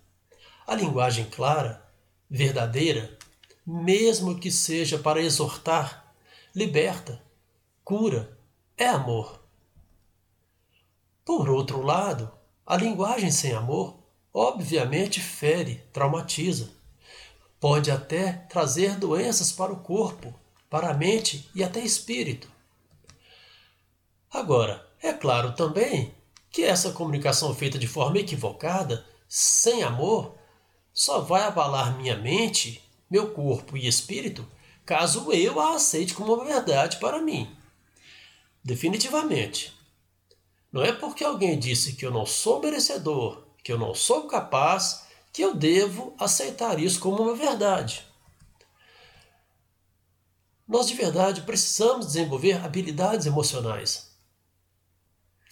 A 0.65 0.73
linguagem 0.73 1.25
clara, 1.25 1.87
verdadeira, 2.27 3.14
mesmo 3.65 4.39
que 4.39 4.51
seja 4.51 4.99
para 4.99 5.21
exortar, 5.21 6.13
liberta, 6.53 7.21
cura, 7.83 8.37
é 8.77 8.87
amor. 8.87 9.41
Por 11.23 11.49
outro 11.49 11.81
lado, 11.81 12.31
a 12.65 12.77
linguagem 12.77 13.31
sem 13.31 13.53
amor, 13.53 13.97
obviamente, 14.33 15.19
fere, 15.19 15.83
traumatiza. 15.91 16.69
Pode 17.59 17.89
até 17.89 18.33
trazer 18.33 18.97
doenças 18.97 19.51
para 19.51 19.73
o 19.73 19.79
corpo, 19.79 20.33
para 20.69 20.89
a 20.89 20.93
mente 20.93 21.49
e 21.55 21.63
até 21.63 21.79
espírito. 21.79 22.47
Agora, 24.31 24.85
é 25.01 25.13
claro 25.13 25.53
também 25.53 26.13
que 26.51 26.63
essa 26.63 26.91
comunicação 26.91 27.55
feita 27.55 27.79
de 27.79 27.87
forma 27.87 28.19
equivocada, 28.19 29.05
sem 29.27 29.81
amor, 29.81 30.35
só 30.93 31.21
vai 31.21 31.43
abalar 31.43 31.97
minha 31.97 32.17
mente, 32.17 32.84
meu 33.09 33.31
corpo 33.31 33.77
e 33.77 33.87
espírito 33.87 34.45
caso 34.85 35.31
eu 35.33 35.59
a 35.59 35.75
aceite 35.75 36.13
como 36.13 36.43
verdade 36.43 36.97
para 36.97 37.21
mim. 37.21 37.49
Definitivamente. 38.63 39.73
Não 40.71 40.83
é 40.83 40.91
porque 40.91 41.23
alguém 41.23 41.57
disse 41.57 41.93
que 41.93 42.05
eu 42.05 42.11
não 42.11 42.25
sou 42.25 42.61
merecedor, 42.61 43.47
que 43.63 43.71
eu 43.71 43.79
não 43.79 43.95
sou 43.95 44.27
capaz, 44.27 45.05
que 45.31 45.41
eu 45.41 45.55
devo 45.55 46.13
aceitar 46.19 46.79
isso 46.79 46.99
como 46.99 47.23
uma 47.23 47.35
verdade. 47.35 48.05
Nós 50.67 50.87
de 50.87 50.95
verdade 50.95 51.41
precisamos 51.41 52.07
desenvolver 52.07 52.63
habilidades 52.63 53.25
emocionais. 53.25 54.11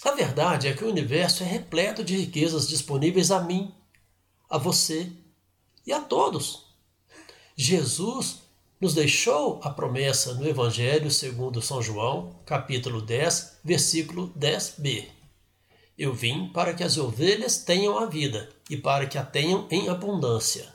A 0.04 0.12
verdade 0.12 0.68
é 0.68 0.74
que 0.74 0.84
o 0.84 0.90
universo 0.90 1.44
é 1.44 1.46
repleto 1.46 2.04
de 2.04 2.18
riquezas 2.18 2.68
disponíveis 2.68 3.32
a 3.32 3.42
mim, 3.42 3.74
a 4.50 4.58
você 4.58 5.12
e 5.86 5.94
a 5.94 6.02
todos. 6.02 6.73
Jesus 7.56 8.40
nos 8.80 8.94
deixou 8.94 9.60
a 9.64 9.70
promessa 9.70 10.34
no 10.34 10.48
Evangelho 10.48 11.10
segundo 11.10 11.62
São 11.62 11.82
João, 11.82 12.40
capítulo 12.46 13.02
10, 13.02 13.60
versículo 13.64 14.34
10b. 14.38 15.08
Eu 15.98 16.14
vim 16.14 16.50
para 16.50 16.74
que 16.74 16.84
as 16.84 16.98
ovelhas 16.98 17.58
tenham 17.58 17.98
a 17.98 18.06
vida 18.06 18.50
e 18.70 18.76
para 18.76 19.06
que 19.06 19.18
a 19.18 19.26
tenham 19.26 19.68
em 19.70 19.90
abundância. 19.90 20.74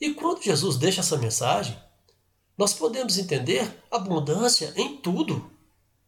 E 0.00 0.14
quando 0.14 0.42
Jesus 0.42 0.76
deixa 0.76 1.00
essa 1.00 1.16
mensagem, 1.16 1.78
nós 2.56 2.72
podemos 2.74 3.18
entender 3.18 3.82
abundância 3.90 4.72
em 4.76 4.96
tudo 4.96 5.52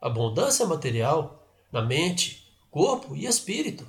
abundância 0.04 0.66
material 0.66 1.42
na 1.73 1.80
mente, 1.80 2.47
corpo 2.71 3.16
e 3.16 3.25
espírito. 3.25 3.88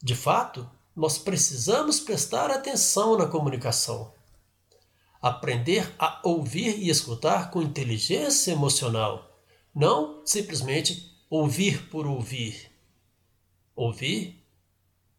De 0.00 0.14
fato, 0.14 0.70
nós 0.94 1.18
precisamos 1.18 1.98
prestar 2.00 2.50
atenção 2.50 3.16
na 3.18 3.26
comunicação. 3.26 4.12
Aprender 5.20 5.92
a 5.98 6.20
ouvir 6.22 6.78
e 6.78 6.88
escutar 6.88 7.50
com 7.50 7.62
inteligência 7.62 8.52
emocional, 8.52 9.40
não 9.74 10.24
simplesmente 10.24 11.18
ouvir 11.28 11.88
por 11.88 12.06
ouvir. 12.06 12.70
Ouvir 13.74 14.44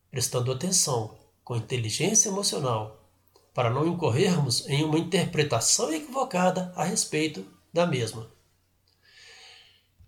prestando 0.10 0.52
atenção, 0.52 1.18
com 1.44 1.58
inteligência 1.58 2.30
emocional, 2.30 3.10
para 3.54 3.70
não 3.70 3.86
incorrermos 3.86 4.66
em 4.70 4.84
uma 4.84 4.98
interpretação 4.98 5.94
equivocada 5.94 6.72
a 6.76 6.86
respeito 6.86 7.46
da 7.74 7.86
mesma. 7.86 8.32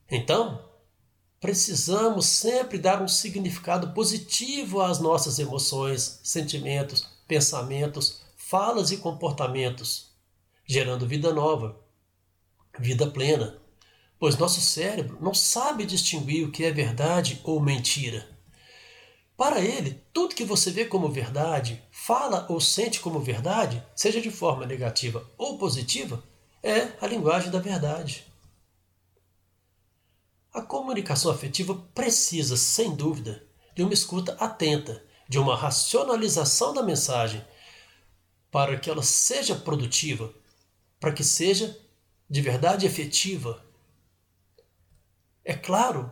Então, 0.09 0.66
precisamos 1.39 2.25
sempre 2.25 2.77
dar 2.77 3.01
um 3.01 3.07
significado 3.07 3.93
positivo 3.93 4.81
às 4.81 4.99
nossas 4.99 5.39
emoções, 5.39 6.19
sentimentos, 6.23 7.07
pensamentos, 7.27 8.21
falas 8.35 8.91
e 8.91 8.97
comportamentos, 8.97 10.11
gerando 10.65 11.07
vida 11.07 11.33
nova, 11.33 11.79
vida 12.79 13.07
plena, 13.07 13.57
pois 14.19 14.37
nosso 14.37 14.61
cérebro 14.61 15.17
não 15.21 15.33
sabe 15.33 15.85
distinguir 15.85 16.47
o 16.47 16.51
que 16.51 16.63
é 16.63 16.71
verdade 16.71 17.41
ou 17.43 17.59
mentira. 17.59 18.27
Para 19.35 19.61
ele, 19.61 20.01
tudo 20.11 20.33
que 20.33 20.43
você 20.43 20.71
vê 20.71 20.85
como 20.85 21.11
verdade, 21.11 21.83
fala 21.91 22.47
ou 22.49 22.59
sente 22.59 22.99
como 22.99 23.19
verdade, 23.19 23.83
seja 23.95 24.19
de 24.19 24.31
forma 24.31 24.65
negativa 24.65 25.29
ou 25.37 25.59
positiva, 25.59 26.23
é 26.63 26.87
a 26.99 27.05
linguagem 27.05 27.51
da 27.51 27.59
verdade. 27.59 28.25
Comunicação 30.61 31.31
afetiva 31.31 31.75
precisa, 31.93 32.55
sem 32.57 32.95
dúvida, 32.95 33.43
de 33.75 33.83
uma 33.83 33.93
escuta 33.93 34.35
atenta, 34.39 35.03
de 35.27 35.37
uma 35.37 35.55
racionalização 35.55 36.73
da 36.73 36.81
mensagem, 36.81 37.45
para 38.51 38.77
que 38.77 38.89
ela 38.89 39.03
seja 39.03 39.55
produtiva, 39.55 40.33
para 40.99 41.11
que 41.11 41.23
seja 41.23 41.77
de 42.29 42.41
verdade 42.41 42.85
efetiva. 42.85 43.63
É 45.43 45.53
claro 45.53 46.09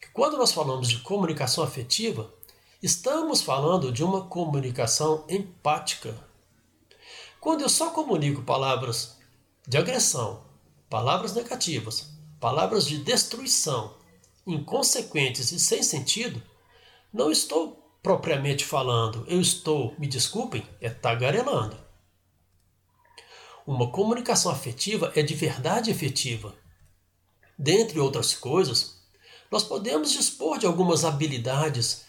que 0.00 0.08
quando 0.10 0.36
nós 0.36 0.52
falamos 0.52 0.88
de 0.88 1.00
comunicação 1.00 1.62
afetiva, 1.62 2.32
estamos 2.82 3.42
falando 3.42 3.92
de 3.92 4.02
uma 4.02 4.26
comunicação 4.26 5.24
empática. 5.28 6.16
Quando 7.40 7.62
eu 7.62 7.68
só 7.68 7.90
comunico 7.90 8.42
palavras 8.42 9.18
de 9.66 9.76
agressão, 9.76 10.44
palavras 10.88 11.34
negativas, 11.34 12.11
palavras 12.42 12.86
de 12.88 12.98
destruição, 12.98 13.94
inconsequentes 14.44 15.52
e 15.52 15.60
sem 15.60 15.80
sentido, 15.80 16.42
não 17.12 17.30
estou 17.30 17.96
propriamente 18.02 18.64
falando, 18.64 19.24
eu 19.28 19.40
estou, 19.40 19.94
me 19.96 20.08
desculpem, 20.08 20.66
é 20.80 20.90
tagarelando. 20.90 21.78
Uma 23.64 23.92
comunicação 23.92 24.50
afetiva 24.50 25.12
é 25.14 25.22
de 25.22 25.36
verdade 25.36 25.88
efetiva. 25.88 26.52
Dentre 27.56 28.00
outras 28.00 28.34
coisas, 28.34 29.00
nós 29.48 29.62
podemos 29.62 30.10
dispor 30.10 30.58
de 30.58 30.66
algumas 30.66 31.04
habilidades 31.04 32.06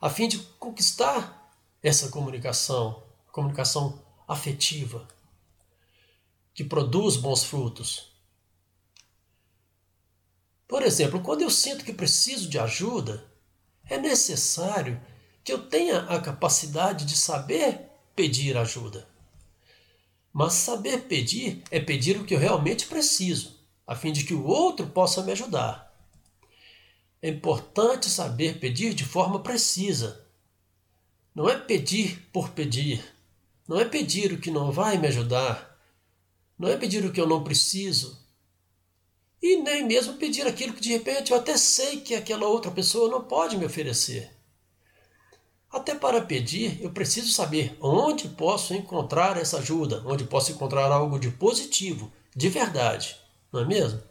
a 0.00 0.08
fim 0.08 0.28
de 0.28 0.38
conquistar 0.58 1.54
essa 1.82 2.08
comunicação, 2.08 3.02
comunicação 3.30 4.02
afetiva, 4.26 5.06
que 6.54 6.64
produz 6.64 7.16
bons 7.18 7.44
frutos. 7.44 8.13
Por 10.74 10.82
exemplo, 10.82 11.20
quando 11.20 11.42
eu 11.42 11.50
sinto 11.50 11.84
que 11.84 11.92
preciso 11.92 12.48
de 12.48 12.58
ajuda, 12.58 13.24
é 13.88 13.96
necessário 13.96 15.00
que 15.44 15.52
eu 15.52 15.68
tenha 15.68 16.00
a 16.00 16.20
capacidade 16.20 17.04
de 17.04 17.16
saber 17.16 17.92
pedir 18.16 18.56
ajuda. 18.56 19.06
Mas 20.32 20.54
saber 20.54 21.02
pedir 21.02 21.62
é 21.70 21.78
pedir 21.78 22.16
o 22.16 22.24
que 22.24 22.34
eu 22.34 22.40
realmente 22.40 22.86
preciso, 22.86 23.56
a 23.86 23.94
fim 23.94 24.12
de 24.12 24.24
que 24.24 24.34
o 24.34 24.44
outro 24.44 24.88
possa 24.88 25.22
me 25.22 25.30
ajudar. 25.30 25.94
É 27.22 27.28
importante 27.28 28.10
saber 28.10 28.58
pedir 28.58 28.94
de 28.94 29.04
forma 29.04 29.44
precisa. 29.44 30.26
Não 31.32 31.48
é 31.48 31.56
pedir 31.56 32.20
por 32.32 32.48
pedir. 32.50 33.14
Não 33.68 33.78
é 33.78 33.84
pedir 33.84 34.32
o 34.32 34.40
que 34.40 34.50
não 34.50 34.72
vai 34.72 34.98
me 34.98 35.06
ajudar. 35.06 35.78
Não 36.58 36.68
é 36.68 36.76
pedir 36.76 37.04
o 37.04 37.12
que 37.12 37.20
eu 37.20 37.28
não 37.28 37.44
preciso. 37.44 38.23
E 39.44 39.58
nem 39.58 39.84
mesmo 39.84 40.14
pedir 40.14 40.46
aquilo 40.46 40.72
que 40.72 40.80
de 40.80 40.90
repente 40.90 41.30
eu 41.30 41.36
até 41.36 41.54
sei 41.54 42.00
que 42.00 42.14
aquela 42.14 42.48
outra 42.48 42.70
pessoa 42.70 43.10
não 43.10 43.22
pode 43.22 43.58
me 43.58 43.66
oferecer. 43.66 44.30
Até 45.70 45.94
para 45.94 46.22
pedir, 46.22 46.82
eu 46.82 46.90
preciso 46.90 47.30
saber 47.30 47.76
onde 47.78 48.26
posso 48.26 48.72
encontrar 48.72 49.36
essa 49.36 49.58
ajuda, 49.58 50.02
onde 50.06 50.24
posso 50.24 50.50
encontrar 50.50 50.90
algo 50.90 51.18
de 51.18 51.30
positivo, 51.30 52.10
de 52.34 52.48
verdade, 52.48 53.20
não 53.52 53.60
é 53.60 53.66
mesmo? 53.66 54.02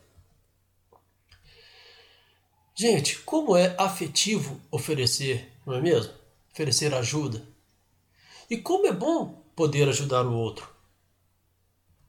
Gente, 2.75 3.17
como 3.21 3.57
é 3.57 3.75
afetivo 3.79 4.61
oferecer, 4.69 5.51
não 5.65 5.73
é 5.73 5.81
mesmo? 5.81 6.13
Oferecer 6.51 6.93
ajuda. 6.93 7.43
E 8.47 8.57
como 8.57 8.85
é 8.85 8.91
bom 8.91 9.43
poder 9.55 9.89
ajudar 9.89 10.27
o 10.27 10.35
outro. 10.35 10.69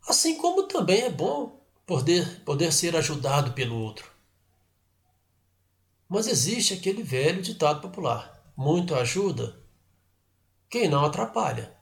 Assim 0.06 0.36
como 0.36 0.64
também 0.64 1.04
é 1.04 1.10
bom 1.10 1.63
poder, 1.86 2.40
poder 2.44 2.72
ser 2.72 2.96
ajudado 2.96 3.52
pelo 3.52 3.76
outro. 3.76 4.10
Mas 6.08 6.26
existe 6.26 6.74
aquele 6.74 7.02
velho 7.02 7.42
ditado 7.42 7.80
popular: 7.80 8.52
muito 8.56 8.94
ajuda 8.94 9.59
quem 10.68 10.88
não 10.88 11.04
atrapalha. 11.04 11.72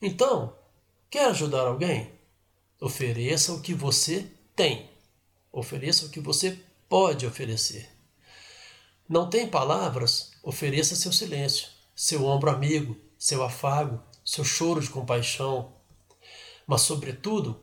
Então, 0.00 0.56
quer 1.10 1.26
ajudar 1.26 1.66
alguém? 1.66 2.10
Ofereça 2.80 3.52
o 3.52 3.60
que 3.60 3.74
você 3.74 4.30
tem. 4.56 4.88
Ofereça 5.52 6.06
o 6.06 6.08
que 6.08 6.20
você 6.20 6.58
pode 6.88 7.26
oferecer. 7.26 7.88
Não 9.08 9.28
tem 9.28 9.46
palavras? 9.46 10.32
Ofereça 10.42 10.96
seu 10.96 11.12
silêncio, 11.12 11.68
seu 11.94 12.24
ombro 12.24 12.50
amigo, 12.50 12.96
seu 13.18 13.42
afago, 13.42 14.02
seu 14.24 14.44
choro 14.44 14.80
de 14.80 14.88
compaixão. 14.88 15.74
Mas, 16.66 16.82
sobretudo, 16.82 17.62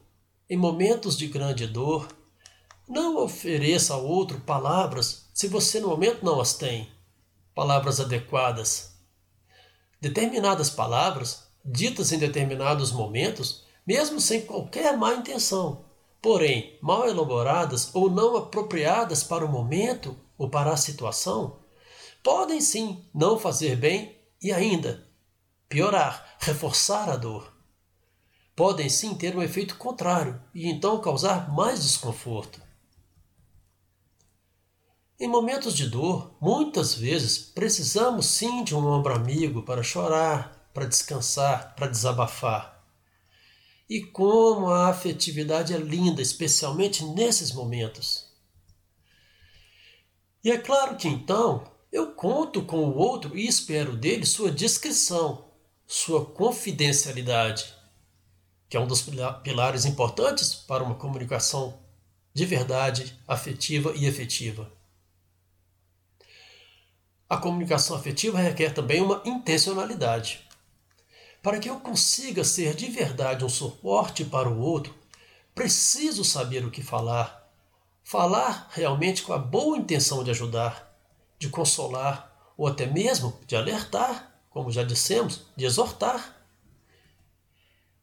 em 0.50 0.58
momentos 0.58 1.18
de 1.18 1.28
grande 1.28 1.68
dor, 1.68 2.08
não 2.88 3.18
ofereça 3.18 3.94
ao 3.94 4.06
outro 4.06 4.40
palavras 4.42 5.30
se 5.34 5.48
você 5.48 5.80
no 5.80 5.90
momento 5.90 6.24
não 6.24 6.40
as 6.40 6.54
tem 6.54 6.90
palavras 7.54 8.00
adequadas. 8.00 8.94
Determinadas 10.00 10.70
palavras, 10.70 11.48
ditas 11.66 12.12
em 12.12 12.20
determinados 12.20 12.92
momentos, 12.92 13.66
mesmo 13.86 14.22
sem 14.22 14.42
qualquer 14.42 14.96
má 14.96 15.16
intenção, 15.16 15.86
porém 16.22 16.78
mal 16.82 17.08
elaboradas 17.08 17.90
ou 17.94 18.10
não 18.10 18.38
apropriadas 18.38 19.24
para 19.24 19.46
o 19.46 19.50
momento 19.50 20.16
ou 20.38 20.50
para 20.50 20.72
a 20.72 20.78
situação, 20.78 21.58
podem 22.24 22.62
sim 22.62 23.06
não 23.14 23.40
fazer 23.40 23.76
bem 23.76 24.18
e 24.42 24.52
ainda 24.52 25.04
piorar, 25.68 26.38
reforçar 26.40 27.10
a 27.10 27.16
dor. 27.16 27.57
Podem 28.58 28.90
sim 28.90 29.14
ter 29.14 29.38
um 29.38 29.44
efeito 29.44 29.76
contrário 29.76 30.42
e 30.52 30.68
então 30.68 31.00
causar 31.00 31.54
mais 31.54 31.84
desconforto. 31.84 32.60
Em 35.20 35.28
momentos 35.28 35.76
de 35.76 35.88
dor, 35.88 36.36
muitas 36.42 36.96
vezes 36.96 37.38
precisamos 37.38 38.26
sim 38.26 38.64
de 38.64 38.76
um 38.76 38.84
ombro 38.84 39.14
amigo 39.14 39.62
para 39.62 39.84
chorar, 39.84 40.72
para 40.74 40.88
descansar, 40.88 41.76
para 41.76 41.86
desabafar. 41.86 42.84
E 43.88 44.02
como 44.02 44.72
a 44.72 44.88
afetividade 44.88 45.72
é 45.72 45.78
linda, 45.78 46.20
especialmente 46.20 47.06
nesses 47.06 47.52
momentos. 47.52 48.26
E 50.44 50.50
é 50.50 50.58
claro 50.58 50.98
que 50.98 51.08
então 51.08 51.72
eu 51.92 52.12
conto 52.14 52.64
com 52.64 52.90
o 52.90 52.98
outro 52.98 53.38
e 53.38 53.46
espero 53.46 53.96
dele 53.96 54.26
sua 54.26 54.50
discrição, 54.50 55.46
sua 55.86 56.26
confidencialidade, 56.26 57.77
que 58.70 58.78
é 58.78 58.80
um 58.80 58.88
dos 58.88 59.06
pilares 59.44 59.86
importantes 59.86 60.54
para 60.54 60.84
uma 60.84 60.96
comunicação 60.96 61.80
de 62.38 62.46
verdade, 62.46 63.18
afetiva 63.28 63.94
e 63.96 64.06
efetiva. 64.06 64.72
A 67.28 67.36
comunicação 67.36 67.96
afetiva 67.96 68.38
requer 68.38 68.76
também 68.76 69.02
uma 69.02 69.24
intencionalidade. 69.26 70.48
Para 71.42 71.58
que 71.58 71.68
eu 71.68 71.80
consiga 71.80 72.44
ser 72.44 72.76
de 72.76 72.92
verdade 72.92 73.44
um 73.44 73.50
suporte 73.50 74.24
para 74.24 74.48
o 74.48 74.60
outro, 74.60 74.94
preciso 75.56 76.24
saber 76.24 76.64
o 76.64 76.70
que 76.70 76.84
falar. 76.84 77.52
Falar 78.04 78.70
realmente 78.72 79.24
com 79.24 79.34
a 79.34 79.40
boa 79.40 79.76
intenção 79.76 80.24
de 80.24 80.30
ajudar, 80.30 80.96
de 81.40 81.50
consolar 81.50 82.54
ou 82.56 82.68
até 82.68 82.86
mesmo 82.86 83.40
de 83.48 83.56
alertar, 83.56 84.32
como 84.52 84.72
já 84.72 84.84
dissemos, 84.84 85.48
de 85.56 85.66
exortar. 85.66 86.37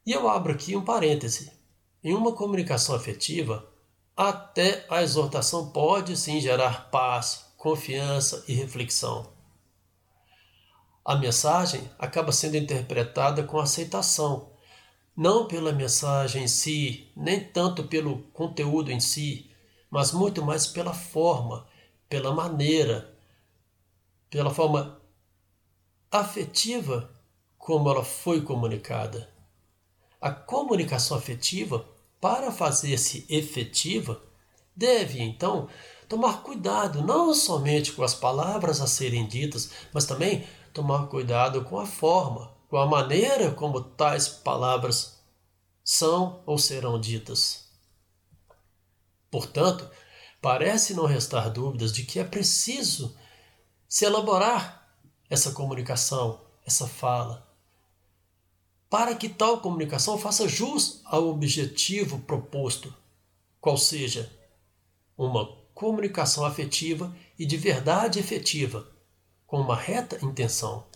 E 0.06 0.12
eu 0.12 0.28
abro 0.28 0.52
aqui 0.52 0.76
um 0.76 0.84
parêntese. 0.84 1.50
Em 2.02 2.14
uma 2.14 2.32
comunicação 2.32 2.94
afetiva, 2.94 3.66
até 4.14 4.86
a 4.90 5.02
exortação 5.02 5.70
pode 5.70 6.16
sim 6.16 6.40
gerar 6.40 6.90
paz, 6.90 7.46
confiança 7.56 8.44
e 8.46 8.52
reflexão. 8.52 9.32
A 11.02 11.16
mensagem 11.16 11.90
acaba 11.98 12.32
sendo 12.32 12.56
interpretada 12.56 13.42
com 13.44 13.58
aceitação, 13.58 14.52
não 15.16 15.48
pela 15.48 15.72
mensagem 15.72 16.44
em 16.44 16.48
si, 16.48 17.10
nem 17.16 17.42
tanto 17.42 17.84
pelo 17.84 18.24
conteúdo 18.32 18.92
em 18.92 19.00
si, 19.00 19.50
mas 19.90 20.12
muito 20.12 20.44
mais 20.44 20.66
pela 20.66 20.92
forma, 20.92 21.66
pela 22.08 22.32
maneira, 22.34 23.16
pela 24.28 24.52
forma 24.52 25.00
afetiva 26.10 27.10
como 27.56 27.88
ela 27.88 28.04
foi 28.04 28.42
comunicada. 28.42 29.33
A 30.24 30.30
comunicação 30.30 31.18
afetiva, 31.18 31.86
para 32.18 32.50
fazer-se 32.50 33.26
efetiva, 33.28 34.22
deve 34.74 35.20
então 35.20 35.68
tomar 36.08 36.42
cuidado 36.42 37.02
não 37.02 37.34
somente 37.34 37.92
com 37.92 38.02
as 38.02 38.14
palavras 38.14 38.80
a 38.80 38.86
serem 38.86 39.28
ditas, 39.28 39.70
mas 39.92 40.06
também 40.06 40.48
tomar 40.72 41.08
cuidado 41.08 41.62
com 41.64 41.78
a 41.78 41.84
forma, 41.84 42.56
com 42.70 42.78
a 42.78 42.86
maneira 42.86 43.50
como 43.50 43.82
tais 43.82 44.26
palavras 44.26 45.22
são 45.84 46.42
ou 46.46 46.56
serão 46.56 46.98
ditas. 46.98 47.68
Portanto, 49.30 49.90
parece 50.40 50.94
não 50.94 51.04
restar 51.04 51.50
dúvidas 51.50 51.92
de 51.92 52.02
que 52.02 52.18
é 52.18 52.24
preciso 52.24 53.14
se 53.86 54.06
elaborar 54.06 54.88
essa 55.28 55.52
comunicação, 55.52 56.40
essa 56.64 56.88
fala, 56.88 57.46
para 58.94 59.16
que 59.16 59.28
tal 59.28 59.60
comunicação 59.60 60.16
faça 60.16 60.46
jus 60.46 61.00
ao 61.04 61.26
objetivo 61.26 62.20
proposto, 62.20 62.94
qual 63.60 63.76
seja 63.76 64.30
uma 65.18 65.52
comunicação 65.74 66.44
afetiva 66.44 67.12
e 67.36 67.44
de 67.44 67.56
verdade 67.56 68.20
efetiva, 68.20 68.88
com 69.48 69.60
uma 69.60 69.74
reta 69.74 70.24
intenção. 70.24 70.86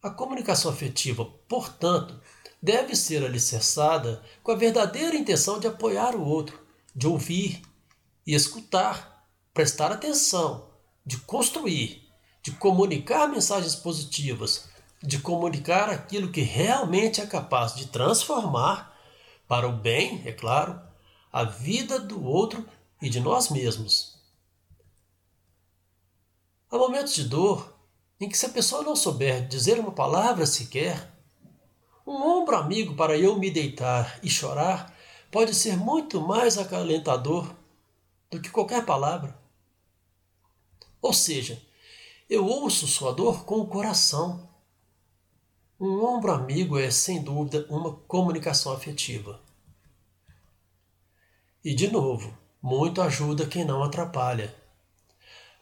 A 0.00 0.08
comunicação 0.08 0.70
afetiva, 0.70 1.24
portanto, 1.24 2.20
deve 2.62 2.94
ser 2.94 3.24
alicerçada 3.24 4.22
com 4.44 4.52
a 4.52 4.56
verdadeira 4.56 5.16
intenção 5.16 5.58
de 5.58 5.66
apoiar 5.66 6.14
o 6.14 6.24
outro, 6.24 6.56
de 6.94 7.08
ouvir 7.08 7.62
e 8.24 8.32
escutar, 8.32 9.28
prestar 9.52 9.90
atenção, 9.90 10.70
de 11.04 11.16
construir, 11.16 12.08
de 12.44 12.52
comunicar 12.52 13.26
mensagens 13.26 13.74
positivas, 13.74 14.68
de 15.06 15.20
comunicar 15.20 15.88
aquilo 15.88 16.32
que 16.32 16.40
realmente 16.40 17.20
é 17.20 17.26
capaz 17.26 17.74
de 17.74 17.86
transformar, 17.86 18.94
para 19.46 19.68
o 19.68 19.72
bem, 19.72 20.22
é 20.26 20.32
claro, 20.32 20.80
a 21.32 21.44
vida 21.44 22.00
do 22.00 22.24
outro 22.24 22.68
e 23.00 23.08
de 23.08 23.20
nós 23.20 23.48
mesmos. 23.48 24.18
Há 26.68 26.76
momentos 26.76 27.14
de 27.14 27.24
dor 27.24 27.72
em 28.18 28.28
que, 28.28 28.36
se 28.36 28.46
a 28.46 28.50
pessoa 28.50 28.82
não 28.82 28.96
souber 28.96 29.46
dizer 29.46 29.78
uma 29.78 29.92
palavra 29.92 30.44
sequer, 30.44 31.12
um 32.04 32.14
ombro 32.14 32.56
amigo 32.56 32.94
para 32.94 33.16
eu 33.16 33.38
me 33.38 33.50
deitar 33.50 34.18
e 34.22 34.28
chorar 34.28 34.92
pode 35.30 35.54
ser 35.54 35.76
muito 35.76 36.20
mais 36.20 36.58
acalentador 36.58 37.54
do 38.30 38.40
que 38.40 38.50
qualquer 38.50 38.84
palavra. 38.84 39.38
Ou 41.00 41.12
seja, 41.12 41.62
eu 42.28 42.44
ouço 42.44 42.88
sua 42.88 43.12
dor 43.12 43.44
com 43.44 43.60
o 43.60 43.66
coração. 43.68 44.48
Um 45.78 46.02
ombro 46.02 46.32
amigo 46.32 46.78
é, 46.78 46.90
sem 46.90 47.22
dúvida, 47.22 47.66
uma 47.68 47.92
comunicação 47.92 48.72
afetiva. 48.72 49.38
E, 51.62 51.74
de 51.74 51.92
novo, 51.92 52.34
muito 52.62 53.02
ajuda 53.02 53.46
quem 53.46 53.62
não 53.62 53.82
atrapalha. 53.82 54.54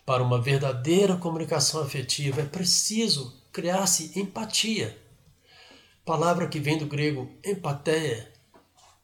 Para 0.07 0.22
uma 0.22 0.40
verdadeira 0.40 1.16
comunicação 1.16 1.83
afetiva 1.83 2.42
é 2.42 2.44
preciso 2.44 3.42
criar-se 3.53 4.16
empatia. 4.16 4.96
Palavra 6.05 6.46
que 6.46 6.61
vem 6.61 6.79
do 6.79 6.87
grego 6.87 7.29
empatia, 7.44 8.33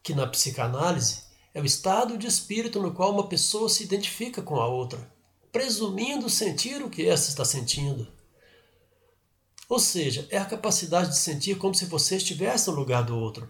que 0.05 0.15
na 0.15 0.29
psicanálise 0.29 1.25
é 1.53 1.61
o 1.61 1.67
estado 1.67 2.17
de 2.17 2.29
espírito 2.29 2.81
no 2.81 2.95
qual 2.95 3.11
uma 3.11 3.27
pessoa 3.27 3.69
se 3.69 3.83
identifica 3.83 4.41
com 4.43 4.61
a 4.61 4.69
outra, 4.69 5.13
presumindo 5.51 6.31
sentir 6.31 6.81
o 6.83 6.89
que 6.89 7.09
esta 7.09 7.31
está 7.31 7.45
sentindo. 7.45 8.20
Ou 9.71 9.79
seja, 9.79 10.27
é 10.31 10.37
a 10.37 10.45
capacidade 10.45 11.11
de 11.11 11.17
sentir 11.17 11.57
como 11.57 11.77
se 11.77 11.85
você 11.85 12.17
estivesse 12.17 12.69
no 12.69 12.75
lugar 12.75 13.05
do 13.05 13.17
outro, 13.17 13.49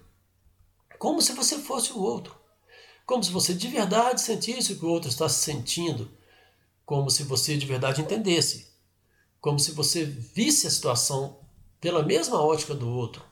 como 0.99 1.23
se 1.23 1.33
você 1.33 1.59
fosse 1.59 1.95
o 1.95 1.99
outro. 1.99 2.39
Como 3.07 3.25
se 3.25 3.31
você 3.31 3.55
de 3.55 3.67
verdade 3.67 4.21
sentisse 4.21 4.75
o 4.75 4.79
que 4.79 4.85
o 4.85 4.91
outro 4.91 5.09
está 5.09 5.31
sentindo, 5.31 6.11
como 6.85 7.11
se 7.11 7.23
você 7.23 7.57
de 7.57 7.65
verdade 7.65 8.03
entendesse, 8.03 8.71
como 9.41 9.59
se 9.59 9.73
você 9.73 10.05
visse 10.05 10.67
a 10.67 10.71
situação 10.71 11.41
pela 11.81 12.03
mesma 12.03 12.39
ótica 12.39 12.75
do 12.75 12.87
outro. 12.87 13.25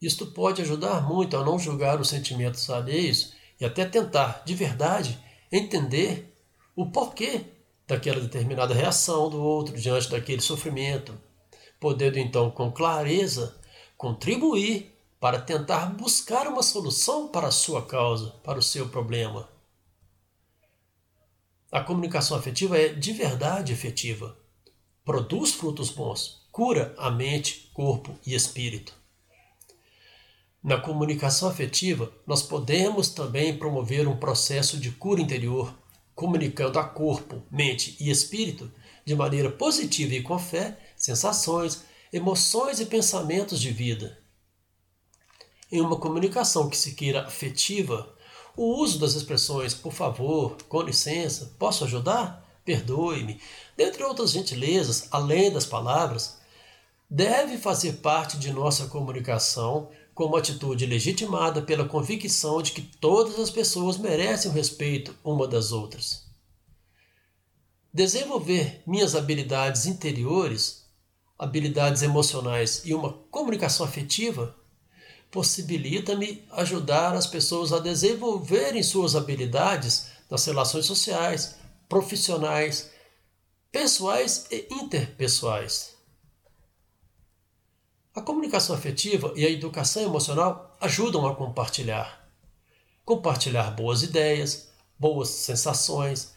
Isto 0.00 0.24
pode 0.28 0.62
ajudar 0.62 1.02
muito 1.02 1.36
a 1.36 1.44
não 1.44 1.58
julgar 1.58 2.00
os 2.00 2.08
sentimentos 2.08 2.70
alheios 2.70 3.32
e 3.60 3.64
até 3.64 3.84
tentar, 3.84 4.44
de 4.46 4.54
verdade, 4.54 5.18
entender 5.50 6.32
o 6.76 6.86
porquê 6.92 7.44
daquela 7.88 8.20
determinada 8.20 8.72
reação 8.72 9.28
do 9.28 9.42
outro 9.42 9.76
diante 9.76 10.08
daquele 10.08 10.40
sofrimento, 10.40 11.26
podendo 11.78 12.18
então 12.18 12.50
com 12.50 12.70
clareza 12.70 13.58
contribuir 13.96 14.92
para 15.18 15.40
tentar 15.40 15.86
buscar 15.86 16.46
uma 16.46 16.62
solução 16.62 17.28
para 17.28 17.48
a 17.48 17.52
sua 17.52 17.84
causa, 17.84 18.30
para 18.44 18.58
o 18.58 18.62
seu 18.62 18.88
problema. 18.88 19.48
A 21.72 21.80
comunicação 21.80 22.36
afetiva 22.36 22.78
é 22.78 22.88
de 22.88 23.12
verdade 23.12 23.72
efetiva. 23.72 24.36
Produz 25.04 25.52
frutos 25.52 25.90
bons, 25.90 26.46
cura 26.52 26.94
a 26.98 27.10
mente, 27.10 27.70
corpo 27.72 28.16
e 28.26 28.34
espírito. 28.34 28.94
Na 30.62 30.78
comunicação 30.78 31.48
afetiva, 31.48 32.12
nós 32.26 32.42
podemos 32.42 33.10
também 33.10 33.56
promover 33.56 34.08
um 34.08 34.16
processo 34.16 34.78
de 34.78 34.90
cura 34.90 35.20
interior, 35.20 35.72
comunicando 36.14 36.78
a 36.78 36.84
corpo, 36.84 37.42
mente 37.50 37.96
e 38.00 38.10
espírito 38.10 38.70
de 39.04 39.14
maneira 39.14 39.50
positiva 39.50 40.14
e 40.14 40.22
com 40.22 40.38
fé 40.38 40.76
sensações, 41.06 41.82
emoções 42.12 42.80
e 42.80 42.86
pensamentos 42.86 43.60
de 43.60 43.70
vida 43.70 44.18
em 45.70 45.80
uma 45.80 45.96
comunicação 45.96 46.68
que 46.68 46.76
se 46.76 46.94
queira 46.94 47.26
afetiva, 47.26 48.14
o 48.56 48.80
uso 48.80 48.98
das 48.98 49.14
expressões 49.14 49.74
por 49.74 49.92
favor, 49.92 50.56
com 50.68 50.80
licença, 50.82 51.54
posso 51.58 51.84
ajudar? 51.84 52.44
Perdoe-me, 52.64 53.40
dentre 53.76 54.02
outras 54.02 54.32
gentilezas, 54.32 55.08
além 55.10 55.52
das 55.52 55.66
palavras, 55.66 56.38
deve 57.08 57.58
fazer 57.58 57.94
parte 57.94 58.38
de 58.38 58.52
nossa 58.52 58.86
comunicação 58.86 59.88
como 60.14 60.36
atitude 60.36 60.86
legitimada 60.86 61.62
pela 61.62 61.86
convicção 61.86 62.60
de 62.62 62.72
que 62.72 62.82
todas 62.82 63.38
as 63.38 63.50
pessoas 63.50 63.96
merecem 63.96 64.50
o 64.50 64.54
respeito 64.54 65.14
uma 65.22 65.46
das 65.46 65.70
outras. 65.70 66.24
Desenvolver 67.92 68.82
minhas 68.86 69.14
habilidades 69.14 69.86
interiores, 69.86 70.85
habilidades 71.38 72.02
emocionais 72.02 72.82
e 72.84 72.94
uma 72.94 73.12
comunicação 73.30 73.84
afetiva 73.84 74.54
possibilita-me 75.30 76.46
ajudar 76.52 77.14
as 77.14 77.26
pessoas 77.26 77.72
a 77.72 77.78
desenvolverem 77.78 78.82
suas 78.82 79.14
habilidades 79.14 80.08
nas 80.30 80.44
relações 80.44 80.86
sociais, 80.86 81.56
profissionais, 81.88 82.90
pessoais 83.70 84.46
e 84.50 84.66
interpessoais. 84.70 85.94
A 88.14 88.22
comunicação 88.22 88.74
afetiva 88.74 89.32
e 89.36 89.44
a 89.44 89.50
educação 89.50 90.02
emocional 90.02 90.74
ajudam 90.80 91.26
a 91.26 91.36
compartilhar. 91.36 92.26
Compartilhar 93.04 93.72
boas 93.72 94.02
ideias, 94.02 94.70
boas 94.98 95.28
sensações, 95.28 96.34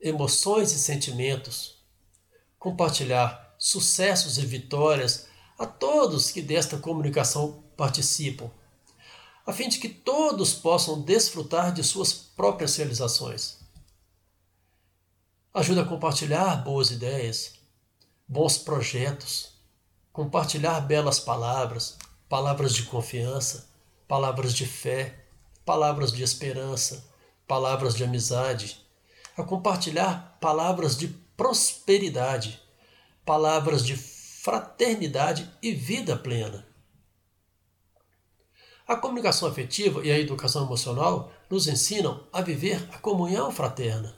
emoções 0.00 0.72
e 0.72 0.78
sentimentos. 0.78 1.82
Compartilhar 2.56 3.47
sucessos 3.58 4.38
e 4.38 4.46
vitórias 4.46 5.26
a 5.58 5.66
todos 5.66 6.30
que 6.30 6.40
desta 6.40 6.78
comunicação 6.78 7.64
participam, 7.76 8.50
a 9.44 9.52
fim 9.52 9.68
de 9.68 9.78
que 9.78 9.88
todos 9.88 10.54
possam 10.54 11.00
desfrutar 11.00 11.72
de 11.72 11.82
suas 11.82 12.12
próprias 12.12 12.76
realizações. 12.76 13.58
Ajuda 15.52 15.82
a 15.82 15.86
compartilhar 15.86 16.62
boas 16.62 16.90
ideias, 16.90 17.54
bons 18.28 18.58
projetos, 18.58 19.52
compartilhar 20.12 20.80
belas 20.80 21.18
palavras, 21.18 21.96
palavras 22.28 22.74
de 22.74 22.84
confiança, 22.84 23.68
palavras 24.06 24.54
de 24.54 24.66
fé, 24.66 25.24
palavras 25.64 26.12
de 26.12 26.22
esperança, 26.22 27.08
palavras 27.46 27.94
de 27.94 28.04
amizade, 28.04 28.86
a 29.36 29.42
compartilhar 29.42 30.36
palavras 30.40 30.96
de 30.96 31.08
prosperidade, 31.36 32.60
palavras 33.28 33.84
de 33.84 33.94
fraternidade 33.94 35.50
e 35.62 35.70
vida 35.70 36.16
plena. 36.16 36.66
A 38.86 38.96
comunicação 38.96 39.46
afetiva 39.46 40.02
e 40.02 40.10
a 40.10 40.18
educação 40.18 40.64
emocional 40.64 41.30
nos 41.50 41.68
ensinam 41.68 42.26
a 42.32 42.40
viver 42.40 42.82
a 42.90 42.96
comunhão 42.96 43.50
fraterna. 43.50 44.16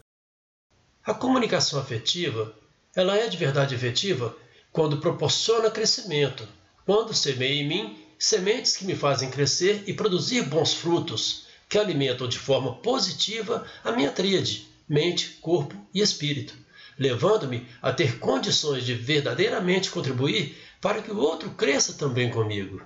A 1.05 1.13
comunicação 1.13 1.81
afetiva, 1.81 2.55
ela 2.95 3.17
é 3.17 3.27
de 3.27 3.37
verdade 3.37 3.75
efetiva 3.75 4.37
quando 4.71 5.01
proporciona 5.01 5.73
crescimento, 5.73 6.47
quando 6.87 7.13
semeia 7.13 7.63
em 7.63 7.67
mim 7.67 8.07
sementes 8.17 8.77
que 8.77 8.85
me 8.85 8.95
fazem 8.95 9.29
crescer 9.29 9.83
e 9.89 9.93
produzir 9.93 10.43
bons 10.43 10.73
frutos, 10.73 11.49
que 11.69 11.79
alimentam 11.79 12.29
de 12.29 12.39
forma 12.39 12.77
positiva 12.77 13.67
a 13.83 13.91
minha 13.91 14.13
tríade, 14.13 14.69
mente, 14.89 15.31
corpo 15.41 15.75
e 15.93 16.01
espírito, 16.01 16.55
levando-me 17.01 17.67
a 17.81 17.95
ter 17.95 18.19
condições 18.19 18.85
de 18.85 18.93
verdadeiramente 18.93 19.91
contribuir 19.91 20.55
para 20.83 21.01
que 21.01 21.11
o 21.11 21.19
outro 21.19 21.49
cresça 21.53 21.95
também 21.95 22.31
comigo. 22.31 22.83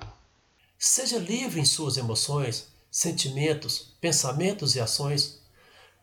Seja 0.78 1.18
livre 1.18 1.60
em 1.60 1.64
suas 1.64 1.96
emoções, 1.96 2.68
sentimentos, 2.88 3.92
pensamentos 4.00 4.76
e 4.76 4.80
ações. 4.80 5.40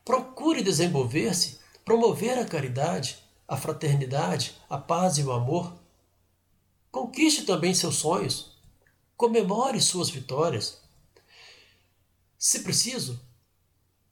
Procure 0.04 0.62
desenvolver-se, 0.62 1.62
promover 1.86 2.38
a 2.38 2.43
caridade, 2.43 3.17
a 3.47 3.56
fraternidade, 3.56 4.58
a 4.69 4.78
paz 4.78 5.17
e 5.17 5.24
o 5.24 5.32
amor. 5.32 5.74
Conquiste 6.91 7.43
também 7.43 7.74
seus 7.74 7.95
sonhos. 7.95 8.52
Comemore 9.15 9.80
suas 9.80 10.10
vitórias. 10.10 10.82
Se 12.38 12.60
preciso, 12.60 13.21